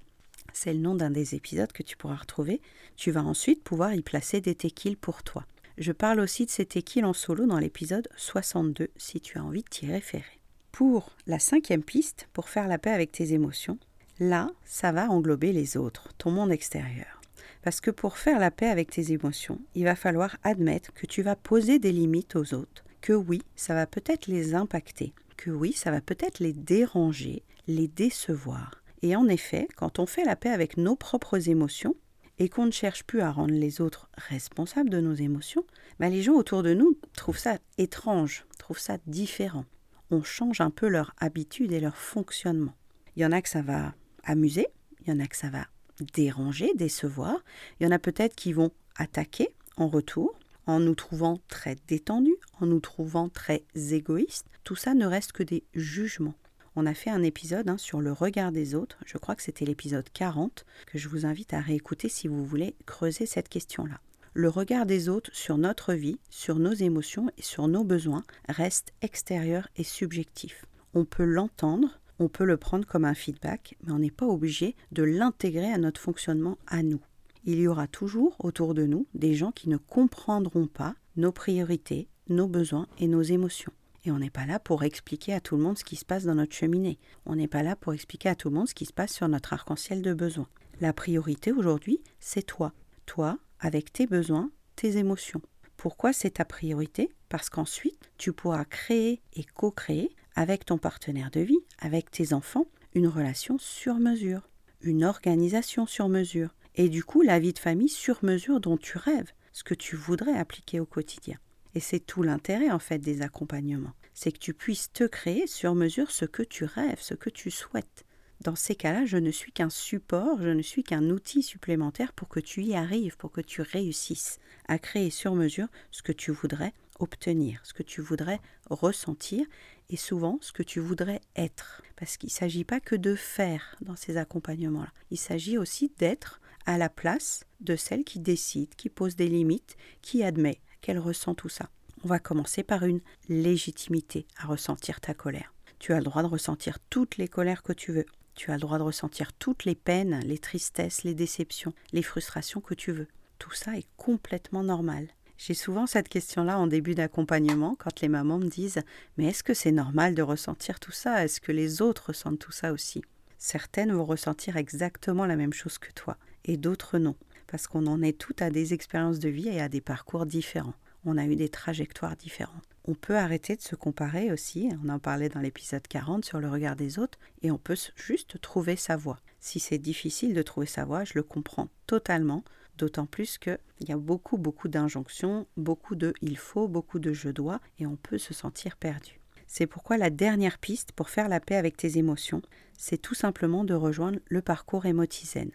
c'est 0.52 0.72
le 0.72 0.78
nom 0.78 0.94
d'un 0.94 1.10
des 1.10 1.34
épisodes 1.34 1.72
que 1.72 1.82
tu 1.82 1.96
pourras 1.96 2.14
retrouver, 2.14 2.60
tu 2.94 3.10
vas 3.10 3.24
ensuite 3.24 3.64
pouvoir 3.64 3.92
y 3.92 4.00
placer 4.00 4.40
des 4.40 4.54
tequiles 4.54 4.96
pour 4.96 5.24
toi. 5.24 5.44
Je 5.78 5.90
parle 5.90 6.20
aussi 6.20 6.46
de 6.46 6.50
ces 6.50 6.64
tequiles 6.64 7.04
en 7.04 7.12
solo 7.12 7.44
dans 7.44 7.58
l'épisode 7.58 8.08
62 8.16 8.88
si 8.96 9.20
tu 9.20 9.36
as 9.36 9.42
envie 9.42 9.64
de 9.64 9.68
t'y 9.68 9.86
référer. 9.86 10.38
Pour 10.70 11.10
la 11.26 11.40
cinquième 11.40 11.82
piste, 11.82 12.28
pour 12.32 12.50
faire 12.50 12.68
la 12.68 12.78
paix 12.78 12.92
avec 12.92 13.10
tes 13.10 13.32
émotions, 13.32 13.78
là, 14.20 14.48
ça 14.64 14.92
va 14.92 15.10
englober 15.10 15.52
les 15.52 15.76
autres, 15.76 16.14
ton 16.18 16.30
monde 16.30 16.52
extérieur. 16.52 17.20
Parce 17.62 17.80
que 17.80 17.90
pour 17.90 18.16
faire 18.16 18.38
la 18.38 18.52
paix 18.52 18.68
avec 18.68 18.90
tes 18.90 19.10
émotions, 19.10 19.58
il 19.74 19.82
va 19.82 19.96
falloir 19.96 20.36
admettre 20.44 20.92
que 20.92 21.06
tu 21.06 21.22
vas 21.22 21.34
poser 21.34 21.80
des 21.80 21.90
limites 21.90 22.36
aux 22.36 22.54
autres, 22.54 22.84
que 23.00 23.12
oui, 23.12 23.42
ça 23.56 23.74
va 23.74 23.88
peut-être 23.88 24.28
les 24.28 24.54
impacter, 24.54 25.12
que 25.40 25.50
oui, 25.50 25.72
ça 25.72 25.90
va 25.90 26.02
peut-être 26.02 26.38
les 26.38 26.52
déranger, 26.52 27.44
les 27.66 27.88
décevoir. 27.88 28.82
Et 29.00 29.16
en 29.16 29.26
effet, 29.26 29.66
quand 29.74 29.98
on 29.98 30.04
fait 30.04 30.24
la 30.24 30.36
paix 30.36 30.50
avec 30.50 30.76
nos 30.76 30.96
propres 30.96 31.48
émotions, 31.48 31.96
et 32.38 32.48
qu'on 32.48 32.66
ne 32.66 32.70
cherche 32.70 33.04
plus 33.04 33.20
à 33.20 33.30
rendre 33.30 33.54
les 33.54 33.80
autres 33.80 34.08
responsables 34.16 34.90
de 34.90 35.00
nos 35.00 35.14
émotions, 35.14 35.64
bah, 35.98 36.08
les 36.08 36.22
gens 36.22 36.34
autour 36.34 36.62
de 36.62 36.74
nous 36.74 36.98
trouvent 37.14 37.38
ça 37.38 37.58
étrange, 37.76 38.46
trouvent 38.58 38.78
ça 38.78 38.98
différent. 39.06 39.64
On 40.10 40.22
change 40.22 40.60
un 40.60 40.70
peu 40.70 40.88
leur 40.88 41.14
habitude 41.18 41.72
et 41.72 41.80
leur 41.80 41.96
fonctionnement. 41.96 42.74
Il 43.16 43.22
y 43.22 43.26
en 43.26 43.32
a 43.32 43.42
que 43.42 43.48
ça 43.48 43.62
va 43.62 43.94
amuser, 44.24 44.68
il 45.02 45.08
y 45.08 45.12
en 45.12 45.20
a 45.20 45.26
que 45.26 45.36
ça 45.36 45.50
va 45.50 45.66
déranger, 46.14 46.72
décevoir, 46.74 47.44
il 47.78 47.84
y 47.84 47.86
en 47.86 47.92
a 47.92 47.98
peut-être 47.98 48.34
qui 48.34 48.54
vont 48.54 48.72
attaquer 48.96 49.50
en 49.76 49.88
retour, 49.88 50.38
en 50.66 50.80
nous 50.80 50.94
trouvant 50.94 51.40
très 51.48 51.76
détendus, 51.86 52.36
en 52.60 52.66
nous 52.66 52.80
trouvant 52.80 53.28
très 53.28 53.64
égoïstes, 53.74 54.46
tout 54.64 54.76
ça 54.76 54.94
ne 54.94 55.06
reste 55.06 55.32
que 55.32 55.42
des 55.42 55.64
jugements. 55.74 56.34
On 56.76 56.86
a 56.86 56.94
fait 56.94 57.10
un 57.10 57.22
épisode 57.22 57.68
hein, 57.68 57.78
sur 57.78 58.00
le 58.00 58.12
regard 58.12 58.52
des 58.52 58.74
autres, 58.74 58.98
je 59.04 59.18
crois 59.18 59.34
que 59.34 59.42
c'était 59.42 59.64
l'épisode 59.64 60.08
40, 60.12 60.64
que 60.86 60.98
je 60.98 61.08
vous 61.08 61.26
invite 61.26 61.52
à 61.52 61.60
réécouter 61.60 62.08
si 62.08 62.28
vous 62.28 62.44
voulez 62.44 62.76
creuser 62.86 63.26
cette 63.26 63.48
question-là. 63.48 64.00
Le 64.32 64.48
regard 64.48 64.86
des 64.86 65.08
autres 65.08 65.30
sur 65.34 65.58
notre 65.58 65.94
vie, 65.94 66.20
sur 66.30 66.60
nos 66.60 66.72
émotions 66.72 67.30
et 67.36 67.42
sur 67.42 67.66
nos 67.66 67.82
besoins 67.82 68.22
reste 68.48 68.92
extérieur 69.02 69.68
et 69.76 69.82
subjectif. 69.82 70.64
On 70.94 71.04
peut 71.04 71.24
l'entendre, 71.24 72.00
on 72.20 72.28
peut 72.28 72.44
le 72.44 72.56
prendre 72.56 72.86
comme 72.86 73.04
un 73.04 73.14
feedback, 73.14 73.76
mais 73.82 73.92
on 73.92 73.98
n'est 73.98 74.12
pas 74.12 74.26
obligé 74.26 74.76
de 74.92 75.02
l'intégrer 75.02 75.72
à 75.72 75.78
notre 75.78 76.00
fonctionnement 76.00 76.58
à 76.68 76.84
nous 76.84 77.00
il 77.44 77.58
y 77.58 77.68
aura 77.68 77.86
toujours 77.86 78.36
autour 78.38 78.74
de 78.74 78.86
nous 78.86 79.06
des 79.14 79.34
gens 79.34 79.52
qui 79.52 79.68
ne 79.68 79.76
comprendront 79.76 80.66
pas 80.66 80.94
nos 81.16 81.32
priorités, 81.32 82.08
nos 82.28 82.46
besoins 82.46 82.86
et 82.98 83.06
nos 83.06 83.22
émotions. 83.22 83.72
Et 84.04 84.10
on 84.10 84.18
n'est 84.18 84.30
pas 84.30 84.46
là 84.46 84.58
pour 84.58 84.82
expliquer 84.82 85.34
à 85.34 85.40
tout 85.40 85.56
le 85.56 85.62
monde 85.62 85.78
ce 85.78 85.84
qui 85.84 85.96
se 85.96 86.04
passe 86.04 86.24
dans 86.24 86.34
notre 86.34 86.54
cheminée. 86.54 86.98
On 87.26 87.36
n'est 87.36 87.48
pas 87.48 87.62
là 87.62 87.76
pour 87.76 87.92
expliquer 87.92 88.30
à 88.30 88.34
tout 88.34 88.48
le 88.48 88.54
monde 88.54 88.68
ce 88.68 88.74
qui 88.74 88.86
se 88.86 88.92
passe 88.92 89.12
sur 89.12 89.28
notre 89.28 89.52
arc-en-ciel 89.52 90.00
de 90.00 90.14
besoins. 90.14 90.48
La 90.80 90.92
priorité 90.92 91.52
aujourd'hui, 91.52 92.00
c'est 92.18 92.42
toi. 92.42 92.72
Toi, 93.04 93.38
avec 93.58 93.92
tes 93.92 94.06
besoins, 94.06 94.50
tes 94.76 94.96
émotions. 94.96 95.42
Pourquoi 95.76 96.12
c'est 96.12 96.30
ta 96.30 96.44
priorité? 96.44 97.10
Parce 97.28 97.50
qu'ensuite, 97.50 98.10
tu 98.16 98.32
pourras 98.32 98.64
créer 98.64 99.20
et 99.34 99.44
co-créer 99.44 100.14
avec 100.34 100.64
ton 100.64 100.78
partenaire 100.78 101.30
de 101.30 101.40
vie, 101.40 101.60
avec 101.78 102.10
tes 102.10 102.32
enfants, 102.32 102.66
une 102.94 103.08
relation 103.08 103.58
sur 103.58 103.96
mesure, 103.96 104.48
une 104.80 105.04
organisation 105.04 105.86
sur 105.86 106.08
mesure, 106.08 106.54
et 106.74 106.88
du 106.88 107.04
coup 107.04 107.22
la 107.22 107.38
vie 107.38 107.52
de 107.52 107.58
famille 107.58 107.88
sur 107.88 108.24
mesure 108.24 108.60
dont 108.60 108.76
tu 108.76 108.98
rêves, 108.98 109.32
ce 109.52 109.64
que 109.64 109.74
tu 109.74 109.96
voudrais 109.96 110.36
appliquer 110.36 110.80
au 110.80 110.86
quotidien. 110.86 111.38
Et 111.74 111.80
c'est 111.80 112.00
tout 112.00 112.22
l'intérêt 112.22 112.70
en 112.70 112.78
fait 112.78 112.98
des 112.98 113.22
accompagnements. 113.22 113.92
C'est 114.14 114.32
que 114.32 114.38
tu 114.38 114.54
puisses 114.54 114.92
te 114.92 115.04
créer 115.04 115.46
sur 115.46 115.74
mesure 115.74 116.10
ce 116.10 116.24
que 116.24 116.42
tu 116.42 116.64
rêves, 116.64 117.00
ce 117.00 117.14
que 117.14 117.30
tu 117.30 117.50
souhaites. 117.50 118.04
Dans 118.40 118.56
ces 118.56 118.74
cas-là, 118.74 119.04
je 119.04 119.18
ne 119.18 119.30
suis 119.30 119.52
qu'un 119.52 119.68
support, 119.68 120.40
je 120.40 120.48
ne 120.48 120.62
suis 120.62 120.82
qu'un 120.82 121.10
outil 121.10 121.42
supplémentaire 121.42 122.14
pour 122.14 122.28
que 122.28 122.40
tu 122.40 122.62
y 122.62 122.74
arrives, 122.74 123.18
pour 123.18 123.30
que 123.30 123.42
tu 123.42 123.60
réussisses 123.60 124.38
à 124.66 124.78
créer 124.78 125.10
sur 125.10 125.34
mesure 125.34 125.68
ce 125.90 126.02
que 126.02 126.12
tu 126.12 126.30
voudrais 126.30 126.72
obtenir, 127.00 127.60
ce 127.64 127.74
que 127.74 127.82
tu 127.82 128.00
voudrais 128.00 128.40
ressentir 128.70 129.44
et 129.90 129.96
souvent 129.96 130.38
ce 130.40 130.52
que 130.52 130.62
tu 130.62 130.80
voudrais 130.80 131.20
être. 131.36 131.82
Parce 131.96 132.16
qu'il 132.16 132.28
ne 132.28 132.32
s'agit 132.32 132.64
pas 132.64 132.80
que 132.80 132.96
de 132.96 133.14
faire 133.14 133.76
dans 133.82 133.96
ces 133.96 134.16
accompagnements-là, 134.16 134.92
il 135.10 135.18
s'agit 135.18 135.58
aussi 135.58 135.92
d'être 135.98 136.39
à 136.66 136.78
la 136.78 136.88
place 136.88 137.44
de 137.60 137.76
celle 137.76 138.04
qui 138.04 138.18
décide, 138.18 138.74
qui 138.74 138.88
pose 138.88 139.16
des 139.16 139.28
limites, 139.28 139.76
qui 140.02 140.22
admet 140.22 140.60
qu'elle 140.80 140.98
ressent 140.98 141.34
tout 141.34 141.48
ça. 141.48 141.68
On 142.04 142.08
va 142.08 142.18
commencer 142.18 142.62
par 142.62 142.84
une 142.84 143.00
légitimité 143.28 144.26
à 144.38 144.46
ressentir 144.46 145.00
ta 145.00 145.14
colère. 145.14 145.52
Tu 145.78 145.92
as 145.92 145.98
le 145.98 146.04
droit 146.04 146.22
de 146.22 146.28
ressentir 146.28 146.78
toutes 146.90 147.16
les 147.16 147.28
colères 147.28 147.62
que 147.62 147.72
tu 147.72 147.92
veux. 147.92 148.06
Tu 148.34 148.50
as 148.50 148.54
le 148.54 148.60
droit 148.60 148.78
de 148.78 148.84
ressentir 148.84 149.32
toutes 149.34 149.64
les 149.64 149.74
peines, 149.74 150.20
les 150.20 150.38
tristesses, 150.38 151.04
les 151.04 151.14
déceptions, 151.14 151.74
les 151.92 152.02
frustrations 152.02 152.60
que 152.60 152.74
tu 152.74 152.92
veux. 152.92 153.08
Tout 153.38 153.52
ça 153.52 153.76
est 153.76 153.86
complètement 153.96 154.62
normal. 154.62 155.08
J'ai 155.36 155.54
souvent 155.54 155.86
cette 155.86 156.08
question-là 156.08 156.58
en 156.58 156.66
début 156.66 156.94
d'accompagnement 156.94 157.74
quand 157.78 158.00
les 158.00 158.08
mamans 158.08 158.38
me 158.38 158.48
disent 158.48 158.82
Mais 159.16 159.26
est-ce 159.26 159.42
que 159.42 159.54
c'est 159.54 159.72
normal 159.72 160.14
de 160.14 160.22
ressentir 160.22 160.80
tout 160.80 160.92
ça? 160.92 161.24
Est-ce 161.24 161.40
que 161.40 161.52
les 161.52 161.80
autres 161.80 162.08
ressentent 162.08 162.38
tout 162.38 162.52
ça 162.52 162.72
aussi 162.72 163.02
Certaines 163.38 163.92
vont 163.92 164.04
ressentir 164.04 164.58
exactement 164.58 165.24
la 165.24 165.36
même 165.36 165.54
chose 165.54 165.78
que 165.78 165.92
toi 165.92 166.18
et 166.44 166.56
d'autres 166.56 166.98
non, 166.98 167.16
parce 167.46 167.66
qu'on 167.66 167.86
en 167.86 168.02
est 168.02 168.18
toutes 168.18 168.42
à 168.42 168.50
des 168.50 168.74
expériences 168.74 169.18
de 169.18 169.28
vie 169.28 169.48
et 169.48 169.60
à 169.60 169.68
des 169.68 169.80
parcours 169.80 170.26
différents. 170.26 170.74
On 171.04 171.16
a 171.16 171.24
eu 171.24 171.36
des 171.36 171.48
trajectoires 171.48 172.16
différentes. 172.16 172.64
On 172.84 172.94
peut 172.94 173.16
arrêter 173.16 173.56
de 173.56 173.62
se 173.62 173.74
comparer 173.74 174.32
aussi, 174.32 174.68
on 174.84 174.88
en 174.88 174.98
parlait 174.98 175.28
dans 175.28 175.40
l'épisode 175.40 175.86
40 175.86 176.24
sur 176.24 176.40
le 176.40 176.48
regard 176.48 176.76
des 176.76 176.98
autres, 176.98 177.18
et 177.42 177.50
on 177.50 177.58
peut 177.58 177.76
juste 177.96 178.40
trouver 178.40 178.76
sa 178.76 178.96
voie. 178.96 179.20
Si 179.38 179.60
c'est 179.60 179.78
difficile 179.78 180.34
de 180.34 180.42
trouver 180.42 180.66
sa 180.66 180.84
voie, 180.84 181.04
je 181.04 181.14
le 181.14 181.22
comprends 181.22 181.68
totalement, 181.86 182.44
d'autant 182.76 183.06
plus 183.06 183.38
qu'il 183.38 183.58
y 183.80 183.92
a 183.92 183.96
beaucoup, 183.96 184.38
beaucoup 184.38 184.68
d'injonctions, 184.68 185.46
beaucoup 185.56 185.94
de 185.94 186.12
il 186.22 186.38
faut, 186.38 186.68
beaucoup 186.68 186.98
de 186.98 187.12
je 187.12 187.28
dois, 187.28 187.60
et 187.78 187.86
on 187.86 187.96
peut 187.96 188.18
se 188.18 188.34
sentir 188.34 188.76
perdu. 188.76 189.20
C'est 189.46 189.66
pourquoi 189.66 189.98
la 189.98 190.10
dernière 190.10 190.58
piste 190.58 190.92
pour 190.92 191.10
faire 191.10 191.28
la 191.28 191.40
paix 191.40 191.56
avec 191.56 191.76
tes 191.76 191.98
émotions, 191.98 192.42
c'est 192.78 193.02
tout 193.02 193.14
simplement 193.14 193.64
de 193.64 193.74
rejoindre 193.74 194.20
le 194.28 194.42
parcours 194.42 194.86
émotizen. 194.86 195.50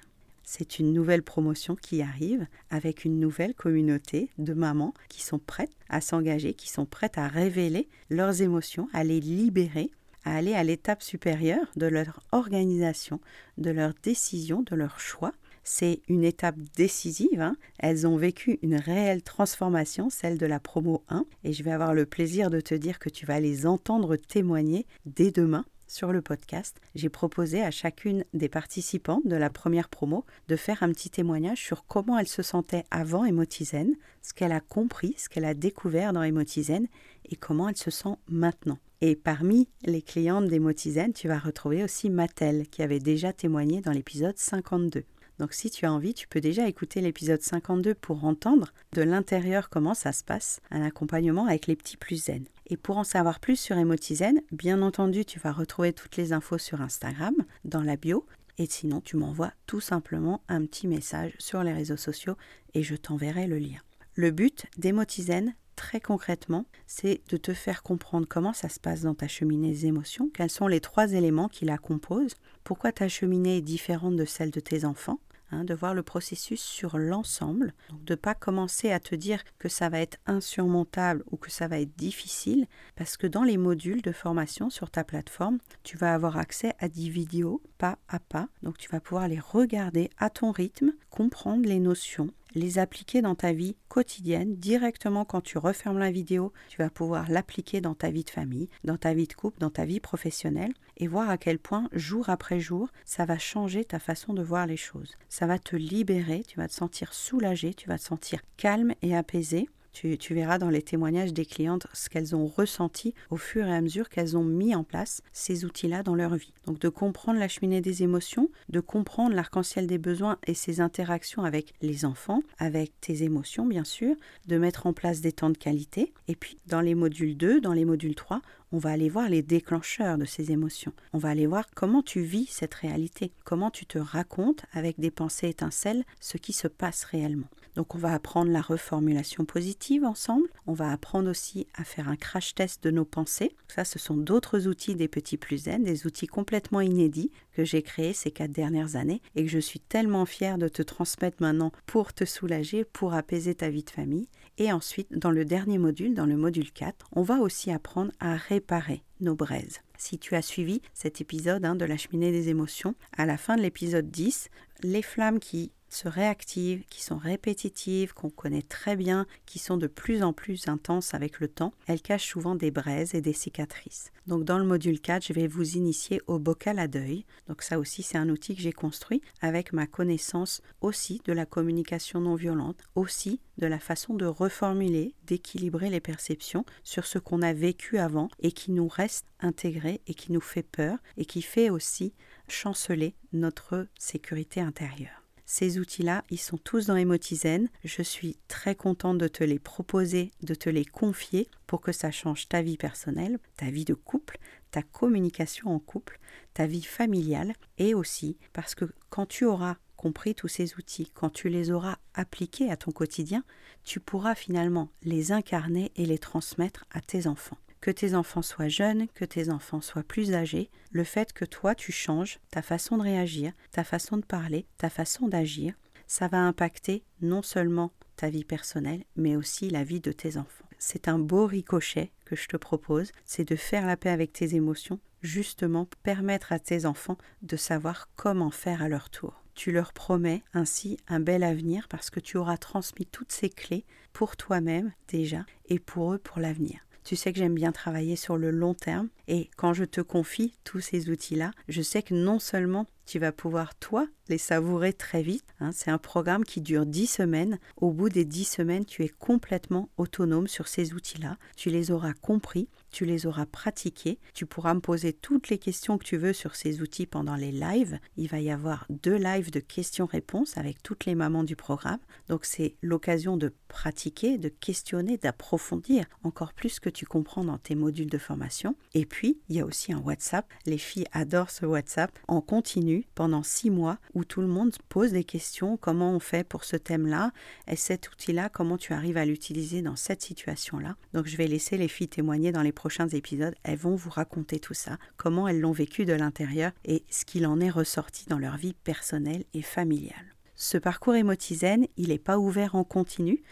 C'est 0.46 0.78
une 0.78 0.94
nouvelle 0.94 1.24
promotion 1.24 1.76
qui 1.76 2.04
arrive 2.04 2.46
avec 2.70 3.04
une 3.04 3.20
nouvelle 3.20 3.56
communauté 3.56 4.30
de 4.38 4.54
mamans 4.54 4.94
qui 5.10 5.24
sont 5.24 5.40
prêtes 5.40 5.76
à 5.90 6.02
s'engager, 6.02 6.54
qui 6.54 6.70
sont 6.70 6.86
prêtes 6.86 7.18
à 7.18 7.28
révéler 7.28 7.90
leurs 8.12 8.44
émotions, 8.44 8.88
à 8.94 9.04
les 9.04 9.20
libérer, 9.20 9.90
à 10.24 10.36
aller 10.36 10.54
à 10.54 10.64
l'étape 10.64 11.02
supérieure 11.02 11.72
de 11.76 11.88
leur 11.88 12.22
organisation, 12.32 13.20
de 13.58 13.72
leur 13.72 13.94
décision, 14.04 14.62
de 14.62 14.76
leur 14.76 15.00
choix. 15.00 15.34
C'est 15.64 16.02
une 16.08 16.24
étape 16.24 16.58
décisive. 16.76 17.42
Hein. 17.42 17.58
Elles 17.80 18.06
ont 18.06 18.16
vécu 18.16 18.60
une 18.62 18.76
réelle 18.76 19.24
transformation, 19.24 20.12
celle 20.12 20.38
de 20.38 20.46
la 20.46 20.60
promo 20.60 21.04
1, 21.10 21.26
et 21.44 21.54
je 21.54 21.64
vais 21.64 21.72
avoir 21.72 21.96
le 21.96 22.06
plaisir 22.06 22.52
de 22.52 22.62
te 22.62 22.76
dire 22.76 23.00
que 23.00 23.10
tu 23.10 23.26
vas 23.26 23.40
les 23.40 23.66
entendre 23.66 24.16
témoigner 24.16 24.86
dès 25.08 25.32
demain 25.32 25.66
sur 25.88 26.12
le 26.12 26.22
podcast, 26.22 26.80
j'ai 26.96 27.10
proposé 27.10 27.62
à 27.62 27.72
chacune 27.72 28.26
des 28.34 28.50
participantes 28.50 29.26
de 29.28 29.36
la 29.36 29.50
première 29.50 29.90
promo 29.90 30.26
de 30.48 30.56
faire 30.56 30.84
un 30.84 30.90
petit 30.90 31.10
témoignage 31.10 31.62
sur 31.62 31.86
comment 31.86 32.18
elle 32.18 32.28
se 32.28 32.42
sentait 32.42 32.86
avant 32.92 33.26
Emotizen, 33.26 33.96
ce 34.22 34.34
qu'elle 34.34 34.52
a 34.52 34.60
compris, 34.60 35.16
ce 35.18 35.30
qu'elle 35.30 35.46
a 35.46 35.54
découvert 35.54 36.14
dans 36.14 36.24
Emotizen 36.24 36.88
et 37.30 37.36
comment 37.36 37.70
elle 37.70 37.78
se 37.78 37.92
sent 37.92 38.16
maintenant. 38.28 38.80
Et 39.02 39.16
parmi 39.16 39.68
les 39.84 40.02
clientes 40.02 40.48
d'Emotizen, 40.48 41.14
tu 41.14 41.28
vas 41.28 41.38
retrouver 41.38 41.84
aussi 41.84 42.10
Mathel 42.10 42.68
qui 42.68 42.82
avait 42.82 43.00
déjà 43.00 43.34
témoigné 43.34 43.82
dans 43.82 43.92
l'épisode 43.92 44.38
52. 44.38 45.04
Donc 45.38 45.54
si 45.54 45.70
tu 45.70 45.86
as 45.86 45.92
envie, 45.92 46.14
tu 46.14 46.28
peux 46.28 46.40
déjà 46.40 46.68
écouter 46.68 47.02
l'épisode 47.02 47.42
52 47.42 47.94
pour 47.94 48.24
entendre 48.24 48.74
de 48.94 49.02
l'intérieur 49.02 49.70
comment 49.70 49.94
ça 49.94 50.14
se 50.14 50.24
passe, 50.24 50.62
un 50.72 50.82
accompagnement 50.82 51.46
avec 51.46 51.68
les 51.68 51.76
petits 51.76 51.98
plus 51.98 52.26
zen. 52.26 52.46
Et 52.68 52.78
pour 52.78 52.98
en 52.98 53.04
savoir 53.04 53.40
plus 53.40 53.58
sur 53.58 53.78
Emotizen, 53.78 54.42
bien 54.52 54.82
entendu, 54.82 55.24
tu 55.24 55.40
vas 55.40 55.52
retrouver 55.52 55.94
toutes 55.94 56.18
les 56.18 56.34
infos 56.34 56.58
sur 56.58 56.82
Instagram, 56.82 57.36
dans 57.64 57.82
la 57.82 57.96
bio. 57.96 58.26
Et 58.58 58.66
sinon, 58.66 59.02
tu 59.02 59.18
m'envoies 59.18 59.52
tout 59.68 59.82
simplement 59.82 60.42
un 60.48 60.66
petit 60.66 60.88
message 60.88 61.34
sur 61.38 61.62
les 61.64 61.74
réseaux 61.74 61.98
sociaux 61.98 62.36
et 62.74 62.84
je 62.84 62.96
t'enverrai 62.96 63.48
le 63.48 63.60
lien. 63.60 63.80
Le 64.14 64.32
but 64.32 64.66
d'Emotizen, 64.78 65.54
très 65.76 66.00
concrètement, 66.00 66.66
c'est 66.88 67.22
de 67.30 67.38
te 67.38 67.54
faire 67.54 67.84
comprendre 67.84 68.28
comment 68.28 68.54
ça 68.54 68.70
se 68.70 68.80
passe 68.80 69.02
dans 69.02 69.14
ta 69.14 69.28
cheminée 69.28 69.74
des 69.74 69.92
quels 70.34 70.50
sont 70.50 70.68
les 70.68 70.80
trois 70.80 71.12
éléments 71.12 71.50
qui 71.50 71.66
la 71.66 71.78
composent, 71.78 72.36
pourquoi 72.64 72.94
ta 72.94 73.10
cheminée 73.10 73.58
est 73.58 73.62
différente 73.62 74.16
de 74.16 74.26
celle 74.26 74.52
de 74.52 74.62
tes 74.62 74.86
enfants, 74.86 75.20
Hein, 75.52 75.64
de 75.64 75.76
voir 75.76 75.94
le 75.94 76.02
processus 76.02 76.60
sur 76.60 76.98
l'ensemble, 76.98 77.76
de 77.92 78.14
ne 78.14 78.16
pas 78.16 78.34
commencer 78.34 78.92
à 78.92 79.00
te 79.00 79.14
dire 79.14 79.44
que 79.60 79.70
ça 79.70 79.90
va 79.90 80.00
être 80.00 80.18
insurmontable 80.26 81.24
ou 81.30 81.38
que 81.38 81.52
ça 81.52 81.68
va 81.68 81.80
être 81.80 81.96
difficile, 81.96 82.66
parce 82.96 83.16
que 83.16 83.28
dans 83.28 83.44
les 83.44 83.58
modules 83.58 84.02
de 84.02 84.12
formation 84.12 84.72
sur 84.72 84.90
ta 84.90 85.04
plateforme, 85.04 85.60
tu 85.84 85.98
vas 85.98 86.16
avoir 86.16 86.38
accès 86.38 86.74
à 86.80 86.90
10 86.90 87.10
vidéos 87.10 87.62
pas 87.78 88.00
à 88.08 88.20
pas, 88.20 88.50
donc 88.64 88.80
tu 88.80 88.90
vas 88.90 89.00
pouvoir 89.00 89.28
les 89.28 89.40
regarder 89.40 90.10
à 90.18 90.32
ton 90.32 90.52
rythme, 90.52 90.94
comprendre 91.12 91.68
les 91.68 91.80
notions, 91.80 92.32
les 92.56 92.80
appliquer 92.80 93.22
dans 93.22 93.36
ta 93.36 93.54
vie 93.54 93.76
quotidienne, 93.90 94.56
directement 94.56 95.26
quand 95.26 95.42
tu 95.42 95.58
refermes 95.58 96.00
la 96.00 96.12
vidéo, 96.12 96.54
tu 96.70 96.78
vas 96.78 96.90
pouvoir 96.90 97.30
l'appliquer 97.30 97.82
dans 97.82 97.94
ta 97.94 98.10
vie 98.10 98.24
de 98.24 98.30
famille, 98.30 98.70
dans 98.84 98.98
ta 98.98 99.14
vie 99.14 99.28
de 99.28 99.34
couple, 99.34 99.60
dans 99.60 99.70
ta 99.70 99.86
vie 99.86 100.00
professionnelle, 100.00 100.74
et 100.98 101.08
voir 101.08 101.30
à 101.30 101.38
quel 101.38 101.60
point, 101.60 101.90
jour 101.92 102.30
après 102.30 102.60
jour, 102.60 102.90
ça 103.04 103.26
va 103.26 103.38
changer 103.38 103.84
ta 103.84 104.00
façon 104.00 104.34
de 104.34 104.42
voir 104.42 104.66
les 104.66 104.78
choses. 104.78 105.16
Ça 105.30 105.46
va 105.46 105.60
te 105.60 105.76
libérer, 105.76 106.44
tu 106.48 106.58
vas 106.58 106.68
te 106.68 106.74
sentir 106.74 107.14
soulagé, 107.14 107.74
tu 107.74 107.90
vas 107.90 107.98
te 107.98 108.04
sentir 108.04 108.40
calme 108.58 108.94
et 109.02 109.16
apaisé, 109.16 109.70
tu, 109.96 110.34
verras 110.34 110.58
dans 110.58 110.70
les 110.70 110.82
témoignages 110.82 111.34
des 111.34 111.46
clientes 111.46 111.88
ce 111.94 112.10
qu'elles 112.10 112.36
ont 112.36 112.46
ressenti 112.46 113.14
au 113.30 113.38
fur 113.38 113.66
et 113.66 113.74
à 113.74 113.82
mesure 113.82 114.10
qu'elles 114.10 114.36
ont 114.36 114.44
mis 114.44 114.76
en 114.76 114.84
place 114.84 115.22
ces 115.32 115.64
outils-là 115.64 116.04
dans 116.04 116.16
leur 116.16 116.36
vie. 116.36 116.54
Donc 116.66 116.80
de 116.80 116.90
comprendre 116.90 117.40
la 117.40 117.48
cheminée 117.48 117.82
des 117.82 118.04
émotions, 118.04 118.50
de 118.70 118.82
comprendre 118.82 119.36
l'arc-en-ciel 119.36 119.88
des 119.88 119.98
besoins 119.98 120.38
et 120.48 120.54
ses 120.54 120.82
interactions 120.82 121.44
avec 121.44 121.74
les 121.82 122.04
enfants, 122.04 122.42
avec 122.58 122.92
tes 123.00 123.24
émotions 123.24 123.66
bien 123.66 123.86
sûr, 123.86 124.16
de 124.48 124.58
mettre 124.58 124.86
en 124.86 124.94
place 124.94 125.22
des 125.22 125.32
temps 125.32 125.50
de 125.50 125.58
qualité. 125.58 126.14
Et 126.28 126.36
puis 126.36 126.58
dans 126.68 126.82
les 126.82 126.96
modules 126.96 127.38
2, 127.38 127.62
dans 127.62 127.74
les 127.74 127.86
modules 127.86 128.16
3, 128.16 128.42
on 128.76 128.78
va 128.78 128.90
aller 128.90 129.08
voir 129.08 129.30
les 129.30 129.42
déclencheurs 129.42 130.18
de 130.18 130.26
ces 130.26 130.52
émotions. 130.52 130.92
On 131.14 131.18
va 131.18 131.30
aller 131.30 131.48
voir 131.48 131.64
comment 131.74 132.02
tu 132.02 132.20
vis 132.20 132.48
cette 132.48 132.74
réalité, 132.74 133.32
comment 133.46 133.72
tu 133.72 133.86
te 133.86 133.98
racontes 133.98 134.66
avec 134.74 135.00
des 135.00 135.12
pensées 135.12 135.48
étincelles 135.48 136.04
ce 136.20 136.38
qui 136.38 136.52
se 136.52 136.68
passe 136.68 137.06
réellement. 137.06 137.48
Donc 137.76 137.96
on 137.96 137.98
va 137.98 138.14
apprendre 138.14 138.52
la 138.52 138.62
reformulation 138.62 139.46
positive 139.46 140.04
ensemble. 140.04 140.50
On 140.68 140.74
va 140.74 140.92
apprendre 140.92 141.30
aussi 141.30 141.68
à 141.74 141.86
faire 141.86 142.10
un 142.10 142.18
crash 142.18 142.54
test 142.54 142.84
de 142.84 142.92
nos 142.92 143.06
pensées. 143.06 143.56
Ça, 143.70 143.86
ce 143.86 143.98
sont 143.98 144.18
d'autres 144.18 144.68
outils 144.68 144.96
des 144.96 145.08
petits 145.08 145.38
plus 145.38 145.64
zen, 145.64 145.84
des 145.84 146.06
outils 146.06 146.28
complètement 146.28 146.82
inédits 146.82 147.32
que 147.54 147.64
j'ai 147.64 147.82
créés 147.82 148.14
ces 148.14 148.32
quatre 148.32 148.52
dernières 148.52 148.98
années 148.98 149.22
et 149.36 149.44
que 149.46 149.50
je 149.52 149.60
suis 149.60 149.80
tellement 149.80 150.26
fière 150.26 150.58
de 150.58 150.68
te 150.68 150.82
transmettre 150.82 151.38
maintenant 151.42 151.72
pour 151.86 152.14
te 152.14 152.26
soulager, 152.26 152.84
pour 152.84 153.14
apaiser 153.14 153.56
ta 153.56 153.70
vie 153.70 153.84
de 153.84 153.90
famille. 153.90 154.28
Et 154.58 154.72
ensuite, 154.72 155.12
dans 155.12 155.32
le 155.32 155.44
dernier 155.44 155.78
module, 155.78 156.14
dans 156.14 156.26
le 156.26 156.38
module 156.38 156.72
4, 156.72 157.08
on 157.12 157.24
va 157.24 157.40
aussi 157.40 157.72
apprendre 157.72 158.12
à 158.20 158.36
réparer 158.36 159.04
nos 159.20 159.36
braises. 159.36 159.82
Si 159.98 160.18
tu 160.18 160.36
as 160.36 160.42
suivi 160.42 160.82
cet 160.94 161.20
épisode 161.22 161.66
hein, 161.66 161.76
de 161.76 161.86
la 161.86 161.98
cheminée 161.98 162.32
des 162.32 162.50
émotions, 162.50 162.96
à 163.18 163.26
la 163.26 163.38
fin 163.38 163.58
de 163.58 163.62
l'épisode 163.62 164.10
10, 164.10 164.50
les 164.82 165.02
flammes 165.02 165.40
qui 165.40 165.72
se 165.90 166.08
réactivent, 166.08 166.84
qui 166.90 167.02
sont 167.02 167.18
répétitives, 167.18 168.14
qu'on 168.14 168.30
connaît 168.30 168.62
très 168.62 168.96
bien, 168.96 169.26
qui 169.46 169.60
sont 169.60 169.78
de 169.78 169.88
plus 169.88 170.24
en 170.24 170.34
plus 170.34 170.68
intenses 170.68 171.14
avec 171.14 171.40
le 171.40 171.48
temps, 171.48 171.74
elles 171.88 172.02
cachent 172.02 172.28
souvent 172.28 172.56
des 172.56 172.72
braises 172.72 173.16
et 173.16 173.22
des 173.22 173.34
cicatrices. 173.34 174.12
Donc 174.28 174.44
dans 174.44 174.58
le 174.58 174.66
module 174.66 175.00
4, 175.00 175.26
je 175.26 175.34
vais 175.34 175.48
vous 175.48 175.78
initier 175.78 176.22
au 176.28 176.40
bocal 176.40 176.80
à 176.80 176.88
deuil. 176.88 177.26
Donc 177.48 177.62
ça 177.62 177.80
aussi, 177.80 178.04
c'est 178.04 178.18
un 178.18 178.30
outil 178.30 178.56
que 178.56 178.62
j'ai 178.62 178.74
construit 178.74 179.22
avec 179.42 179.72
ma 179.72 179.86
connaissance 179.86 180.62
aussi 180.82 181.22
de 181.26 181.34
la 181.34 181.46
communication 181.46 182.20
non 182.20 182.36
violente, 182.36 182.82
aussi 182.96 183.40
de 183.58 183.68
la 183.68 183.80
façon 183.80 184.16
de 184.16 184.26
reformuler, 184.26 185.14
d'équilibrer 185.26 185.90
les 185.90 186.02
perceptions 186.02 186.66
sur 186.84 187.06
ce 187.06 187.20
qu'on 187.20 187.42
a 187.42 187.54
vécu 187.54 188.00
avant 188.00 188.30
et 188.40 188.52
qui 188.52 188.72
nous 188.72 188.88
reste 188.88 189.28
intégré 189.40 190.02
et 190.08 190.14
qui 190.14 190.32
nous 190.32 190.42
fait 190.42 190.64
peur 190.64 190.98
et 191.18 191.26
qui 191.26 191.42
fait 191.42 191.70
aussi 191.70 192.14
chanceler 192.48 193.16
notre 193.34 193.88
sécurité 193.98 194.62
intérieure. 194.62 195.26
Ces 195.48 195.78
outils-là, 195.78 196.24
ils 196.32 196.40
sont 196.40 196.58
tous 196.58 196.88
dans 196.88 196.96
Emotizen. 196.96 197.70
Je 197.84 198.02
suis 198.02 198.38
très 198.48 198.74
contente 198.74 199.20
de 199.20 199.28
te 199.28 199.44
les 199.44 199.60
proposer, 199.60 200.32
de 200.42 200.56
te 200.56 200.70
les 200.70 200.86
confier 200.86 201.48
pour 201.68 201.82
que 201.82 201.92
ça 201.92 202.10
change 202.10 202.48
ta 202.48 202.64
vie 202.64 202.78
personnelle, 202.78 203.38
ta 203.56 203.70
vie 203.70 203.86
de 203.86 203.94
couple, 203.94 204.40
ta 204.72 204.82
communication 204.82 205.70
en 205.70 205.80
couple, 205.80 206.20
ta 206.56 206.66
vie 206.66 206.84
familiale 206.84 207.54
et 207.78 207.94
aussi 207.94 208.38
parce 208.54 208.74
que 208.74 208.86
quand 209.10 209.28
tu 209.28 209.46
auras 209.46 209.78
compris 209.98 210.34
tous 210.34 210.48
ces 210.48 210.76
outils, 210.76 211.12
quand 211.14 211.30
tu 211.30 211.50
les 211.50 211.70
auras 211.72 211.98
appliqués 212.16 212.72
à 212.72 212.78
ton 212.78 212.92
quotidien, 212.92 213.44
tu 213.84 214.00
pourras 214.00 214.36
finalement 214.36 214.90
les 215.04 215.32
incarner 215.32 215.92
et 215.96 216.06
les 216.06 216.18
transmettre 216.18 216.86
à 216.92 217.02
tes 217.02 217.28
enfants. 217.28 217.58
Que 217.86 217.92
tes 217.92 218.16
enfants 218.16 218.42
soient 218.42 218.68
jeunes, 218.68 219.08
que 219.10 219.26
tes 219.26 219.52
enfants 219.52 219.80
soient 219.80 220.02
plus 220.02 220.34
âgés, 220.34 220.72
le 220.90 221.04
fait 221.04 221.34
que 221.34 221.46
toi 221.46 221.76
tu 221.76 221.92
changes 221.92 222.40
ta 222.50 222.64
façon 222.64 222.98
de 222.98 223.04
réagir, 223.04 223.54
ta 223.72 223.84
façon 223.84 224.18
de 224.18 224.26
parler, 224.26 224.66
ta 224.80 224.90
façon 224.90 225.28
d'agir, 225.28 225.76
ça 226.08 226.28
va 226.28 226.40
impacter 226.40 227.04
non 227.22 227.44
seulement 227.44 227.92
ta 228.16 228.32
vie 228.32 228.44
personnelle, 228.44 229.04
mais 229.16 229.36
aussi 229.36 229.70
la 229.70 229.84
vie 229.84 230.02
de 230.02 230.12
tes 230.12 230.38
enfants. 230.38 230.66
C'est 230.80 231.08
un 231.08 231.20
beau 231.20 231.46
ricochet 231.46 232.12
que 232.26 232.36
je 232.36 232.48
te 232.48 232.58
propose, 232.58 233.12
c'est 233.24 233.48
de 233.48 233.56
faire 233.56 233.86
la 233.86 233.98
paix 233.98 234.10
avec 234.10 234.34
tes 234.34 234.56
émotions, 234.56 235.00
justement 235.22 235.88
permettre 236.02 236.54
à 236.54 236.58
tes 236.58 236.88
enfants 236.88 237.20
de 237.44 237.56
savoir 237.56 238.10
comment 238.16 238.50
faire 238.50 238.82
à 238.82 238.90
leur 238.90 239.12
tour. 239.12 239.44
Tu 239.54 239.72
leur 239.72 239.94
promets 239.94 240.42
ainsi 240.54 240.98
un 241.08 241.20
bel 241.20 241.44
avenir 241.44 241.88
parce 241.88 242.10
que 242.10 242.20
tu 242.20 242.38
auras 242.38 242.58
transmis 242.58 243.06
toutes 243.06 243.32
ces 243.32 243.50
clés 243.50 243.86
pour 244.12 244.38
toi-même 244.38 244.92
déjà 245.08 245.46
et 245.68 245.78
pour 245.78 246.14
eux 246.14 246.18
pour 246.18 246.40
l'avenir. 246.40 246.80
Tu 247.06 247.16
sais 247.16 247.32
que 247.32 247.38
j'aime 247.38 247.54
bien 247.54 247.72
travailler 247.72 248.16
sur 248.16 248.36
le 248.36 248.50
long 248.50 248.74
terme 248.74 249.10
et 249.28 249.52
quand 249.58 249.74
je 249.74 249.84
te 249.84 250.02
confie 250.02 250.56
tous 250.64 250.80
ces 250.80 251.12
outils-là, 251.12 251.52
je 251.68 251.84
sais 251.84 252.02
que 252.02 252.16
non 252.16 252.40
seulement 252.40 252.88
tu 253.06 253.20
vas 253.20 253.32
pouvoir, 253.32 253.76
toi, 253.76 254.08
les 254.28 254.40
savourer 254.40 254.92
très 254.92 255.22
vite. 255.22 255.46
Hein. 255.60 255.70
c'est 255.72 255.92
un 255.92 256.00
programme 256.00 256.44
qui 256.44 256.62
dure 256.62 256.88
10 256.88 257.06
semaines. 257.06 257.60
Au 257.78 257.92
bout 257.92 258.10
des 258.10 258.26
10 258.26 258.46
semaines, 258.46 258.86
tu 258.86 259.04
es 259.04 259.10
complètement 259.10 259.90
autonome 259.98 260.48
sur 260.48 260.68
ces 260.68 260.94
outils-là. 260.94 261.38
Tu 261.56 261.70
les 261.70 261.92
auras 261.92 262.14
compris, 262.14 262.70
tu 262.96 263.04
les 263.04 263.26
auras 263.26 263.46
pratiqués. 263.46 264.20
Tu 264.34 264.46
pourras 264.46 264.74
me 264.74 264.80
poser 264.80 265.12
toutes 265.12 265.50
les 265.50 265.58
questions 265.58 265.98
que 265.98 266.06
tu 266.06 266.16
veux 266.16 266.32
sur 266.32 266.56
ces 266.56 266.82
outils 266.82 267.06
pendant 267.06 267.36
les 267.36 267.52
lives. 267.52 268.00
Il 268.16 268.30
va 268.30 268.40
y 268.40 268.50
avoir 268.50 268.86
deux 268.90 269.18
lives 269.18 269.52
de 269.52 269.60
questions-réponses 269.60 270.58
avec 270.58 270.82
toutes 270.82 271.06
les 271.06 271.14
mamans 271.14 271.44
du 271.44 271.58
programme. 271.58 272.00
Donc 272.30 272.46
c'est 272.46 272.78
l'occasion 272.82 273.36
de 273.36 273.54
pratiquer, 273.68 274.38
de 274.38 274.48
questionner, 274.48 275.18
d'approfondir 275.18 276.06
encore 276.24 276.54
plus 276.54 276.70
ce 276.70 276.80
que 276.80 276.90
tu 276.90 277.06
comprends 277.06 277.44
dans 277.44 277.58
tes 277.58 277.76
modules 277.76 278.10
de 278.10 278.18
formation. 278.18 278.78
Et 278.94 279.06
puis, 279.06 279.42
il 279.50 279.58
y 279.58 279.60
a 279.60 279.66
aussi 279.66 279.92
un 279.92 280.00
WhatsApp. 280.00 280.50
Les 280.66 280.78
filles 280.78 281.08
adorent 281.12 281.52
ce 281.52 281.66
WhatsApp 281.66 282.18
en 282.30 282.40
continu 282.40 283.06
pendant 283.14 283.44
six 283.44 283.72
mois 283.72 284.00
où 284.14 284.24
tout 284.24 284.40
le 284.40 284.48
monde 284.48 284.74
pose 284.88 285.12
des 285.12 285.26
questions. 285.26 285.76
Comment 285.76 286.14
on 286.14 286.22
fait 286.22 286.48
pour 286.48 286.64
ce 286.64 286.78
thème-là? 286.78 287.34
Et 287.68 287.76
cet 287.76 288.10
outil-là, 288.10 288.48
comment 288.48 288.78
tu 288.78 288.94
arrives 288.94 289.18
à 289.18 289.26
l'utiliser 289.26 289.82
dans 289.82 289.98
cette 289.98 290.22
situation-là? 290.22 290.96
Donc 291.14 291.28
je 291.28 291.36
vais 291.36 291.48
laisser 291.48 291.76
les 291.76 291.90
filles 291.90 292.08
témoigner 292.08 292.54
dans 292.54 292.62
les 292.62 292.72
prochains 292.72 292.85
épisodes. 293.14 293.56
Elles 293.64 293.78
vont 293.78 293.96
vous 293.96 294.10
raconter 294.10 294.60
tout 294.60 294.74
ça, 294.74 294.98
comment 295.18 295.48
elles 295.48 295.60
l'ont 295.60 295.72
vécu 295.72 296.06
de 296.06 296.14
l'intérieur 296.14 296.72
et 296.84 297.04
ce 297.10 297.26
qu'il 297.26 297.48
en 297.48 297.60
est 297.60 297.70
ressorti 297.70 298.26
dans 298.28 298.40
leur 298.40 298.58
vie 298.58 298.74
personnelle 298.74 299.44
et 299.54 299.62
familiale. 299.62 300.36
Ce 300.56 300.78
parcours 300.78 301.16
émotisène, 301.16 301.88
il 301.98 302.10
n'est 302.10 302.18
pas 302.18 302.38
ouvert 302.38 302.76
en 302.76 302.84
continu, 302.84 303.44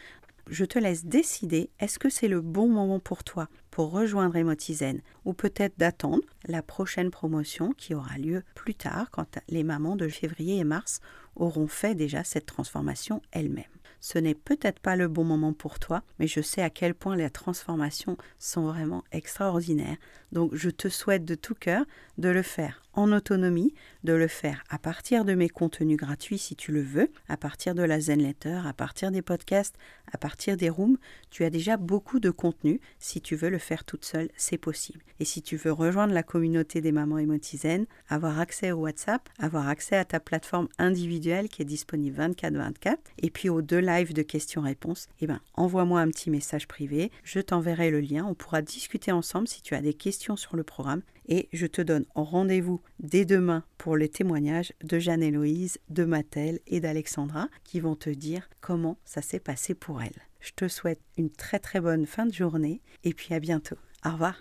je 0.50 0.66
te 0.66 0.78
laisse 0.78 1.06
décider 1.06 1.70
est-ce 1.80 2.00
que 2.00 2.10
c'est 2.10 2.28
le 2.28 2.42
bon 2.42 2.68
moment 2.68 3.00
pour 3.00 3.24
toi 3.24 3.48
pour 3.72 3.92
rejoindre 3.92 4.36
Emotizen 4.36 5.02
ou 5.26 5.34
peut-être 5.34 5.78
d'attendre 5.78 6.24
la 6.46 6.62
prochaine 6.62 7.12
promotion 7.12 7.72
qui 7.72 7.96
aura 7.96 8.18
lieu 8.18 8.44
plus 8.54 8.76
tard 8.76 9.10
quand 9.12 9.40
les 9.48 9.64
mamans 9.64 9.96
de 9.96 10.08
février 10.08 10.58
et 10.58 10.64
mars 10.64 11.00
auront 11.36 11.68
fait 11.68 11.96
déjà 11.96 12.24
cette 12.24 12.46
transformation 12.46 13.22
elles-mêmes. 13.32 13.64
Ce 14.04 14.18
n'est 14.18 14.36
peut-être 14.36 14.82
pas 14.82 14.98
le 14.98 15.08
bon 15.08 15.24
moment 15.24 15.54
pour 15.54 15.80
toi, 15.80 16.04
mais 16.20 16.28
je 16.28 16.42
sais 16.42 16.62
à 16.62 16.70
quel 16.70 16.94
point 16.94 17.16
les 17.16 17.30
transformations 17.30 18.18
sont 18.38 18.64
vraiment 18.64 19.06
extraordinaires. 19.14 19.96
Donc 20.34 20.54
je 20.54 20.70
te 20.70 20.90
souhaite 20.90 21.24
de 21.24 21.36
tout 21.36 21.56
cœur 21.56 21.86
de 22.18 22.28
le 22.28 22.42
faire 22.42 22.83
en 22.94 23.12
autonomie, 23.12 23.74
de 24.04 24.14
le 24.14 24.28
faire 24.28 24.64
à 24.70 24.78
partir 24.78 25.26
de 25.26 25.34
mes 25.34 25.50
contenus 25.50 25.98
gratuits 25.98 26.38
si 26.38 26.56
tu 26.56 26.72
le 26.72 26.82
veux, 26.82 27.12
à 27.28 27.38
partir 27.38 27.76
de 27.76 27.84
la 27.84 28.00
Zen 28.00 28.22
Letter, 28.22 28.62
à 28.66 28.74
partir 28.74 29.12
des 29.12 29.22
podcasts, 29.22 29.76
à 30.12 30.18
partir 30.18 30.58
des 30.58 30.70
rooms. 30.70 30.98
Tu 31.30 31.44
as 31.44 31.50
déjà 31.50 31.78
beaucoup 31.78 32.20
de 32.20 32.30
contenu. 32.30 32.80
Si 33.00 33.22
tu 33.22 33.36
veux 33.36 33.50
le 33.50 33.58
faire 33.58 33.84
toute 33.84 34.06
seule, 34.06 34.30
c'est 34.36 34.58
possible. 34.58 35.02
Et 35.20 35.26
si 35.26 35.42
tu 35.42 35.56
veux 35.56 35.72
rejoindre 35.72 36.14
la 36.14 36.24
communauté 36.24 36.82
des 36.82 36.92
mamans 36.92 37.18
émotisaines, 37.18 37.86
avoir 38.10 38.40
accès 38.40 38.72
au 38.72 38.80
WhatsApp, 38.80 39.30
avoir 39.40 39.68
accès 39.68 39.96
à 39.96 40.06
ta 40.06 40.20
plateforme 40.20 40.68
individuelle 40.78 41.50
qui 41.50 41.62
est 41.62 41.66
disponible 41.66 42.18
24-24, 42.18 42.98
et 43.20 43.30
puis 43.30 43.50
aux 43.50 43.62
deux 43.62 43.80
lives 43.80 44.14
de 44.14 44.22
questions-réponses, 44.22 45.08
eh 45.22 45.28
ben, 45.28 45.40
envoie-moi 45.54 46.02
un 46.02 46.10
petit 46.10 46.30
message 46.30 46.68
privé, 46.68 47.12
je 47.24 47.40
t'enverrai 47.40 47.90
le 47.90 48.02
lien, 48.02 48.26
on 48.26 48.34
pourra 48.34 48.62
discuter 48.62 49.12
ensemble 49.12 49.48
si 49.48 49.62
tu 49.62 49.76
as 49.76 49.82
des 49.82 49.94
questions 49.94 50.36
sur 50.36 50.56
le 50.56 50.64
programme 50.64 51.02
et 51.28 51.50
je 51.54 51.68
te 51.68 51.82
donne 51.82 52.06
rendez-vous 52.16 52.82
dès 53.00 53.26
demain 53.26 53.64
pour 53.78 53.98
les 53.98 54.10
témoignages 54.10 54.74
de 54.84 55.00
Jeanne-Héloïse, 55.00 55.80
de 55.90 56.06
Mathel 56.06 56.60
et 56.68 56.80
d'Alexandra 56.80 57.50
qui 57.64 57.80
vont 57.80 57.96
te 57.96 58.10
dire 58.10 58.50
comment 58.62 58.98
ça 59.06 59.22
s'est 59.22 59.40
passé 59.40 59.74
pour 59.74 60.02
elles. 60.02 60.22
Je 60.40 60.52
te 60.56 60.68
souhaite 60.68 61.02
une 61.18 61.30
très 61.30 61.60
très 61.60 61.80
bonne 61.80 62.06
fin 62.06 62.26
de 62.26 62.34
journée 62.34 62.82
et 63.04 63.14
puis 63.14 63.34
à 63.34 63.40
bientôt. 63.40 63.78
Au 64.06 64.12
revoir. 64.12 64.36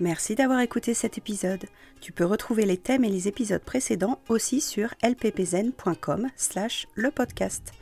Merci 0.00 0.36
d'avoir 0.36 0.60
écouté 0.60 0.94
cet 0.94 1.18
épisode. 1.18 1.66
Tu 2.00 2.12
peux 2.12 2.24
retrouver 2.24 2.64
les 2.64 2.76
thèmes 2.76 3.04
et 3.04 3.10
les 3.10 3.26
épisodes 3.26 3.62
précédents 3.62 4.20
aussi 4.28 4.60
sur 4.60 4.94
lppzen.com 5.02 6.28
slash 6.36 6.86
le 6.94 7.10
podcast. 7.10 7.72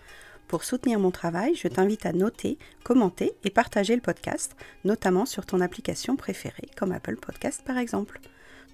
Pour 0.48 0.62
soutenir 0.62 1.00
mon 1.00 1.10
travail, 1.10 1.54
je 1.56 1.66
t'invite 1.66 2.06
à 2.06 2.12
noter, 2.12 2.56
commenter 2.84 3.32
et 3.42 3.50
partager 3.50 3.96
le 3.96 4.00
podcast, 4.00 4.56
notamment 4.84 5.26
sur 5.26 5.44
ton 5.44 5.60
application 5.60 6.14
préférée, 6.14 6.68
comme 6.76 6.92
Apple 6.92 7.16
Podcast 7.16 7.62
par 7.64 7.78
exemple. 7.78 8.20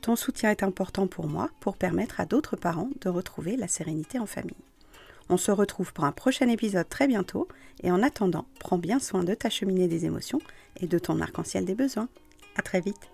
Ton 0.02 0.16
soutien 0.16 0.50
est 0.50 0.62
important 0.62 1.06
pour 1.06 1.28
moi 1.28 1.48
pour 1.60 1.76
permettre 1.76 2.20
à 2.20 2.26
d'autres 2.26 2.56
parents 2.56 2.90
de 3.00 3.08
retrouver 3.08 3.56
la 3.56 3.68
sérénité 3.68 4.18
en 4.18 4.26
famille. 4.26 4.56
On 5.28 5.36
se 5.36 5.50
retrouve 5.50 5.92
pour 5.92 6.04
un 6.04 6.12
prochain 6.12 6.48
épisode 6.48 6.88
très 6.88 7.06
bientôt 7.06 7.48
et 7.82 7.90
en 7.90 8.02
attendant, 8.02 8.46
prends 8.58 8.78
bien 8.78 8.98
soin 8.98 9.24
de 9.24 9.32
ta 9.32 9.48
cheminée 9.48 9.88
des 9.88 10.04
émotions 10.04 10.40
et 10.80 10.86
de 10.86 10.98
ton 10.98 11.20
arc-en-ciel 11.20 11.64
des 11.64 11.74
besoins. 11.74 12.08
À 12.56 12.62
très 12.62 12.80
vite. 12.80 13.11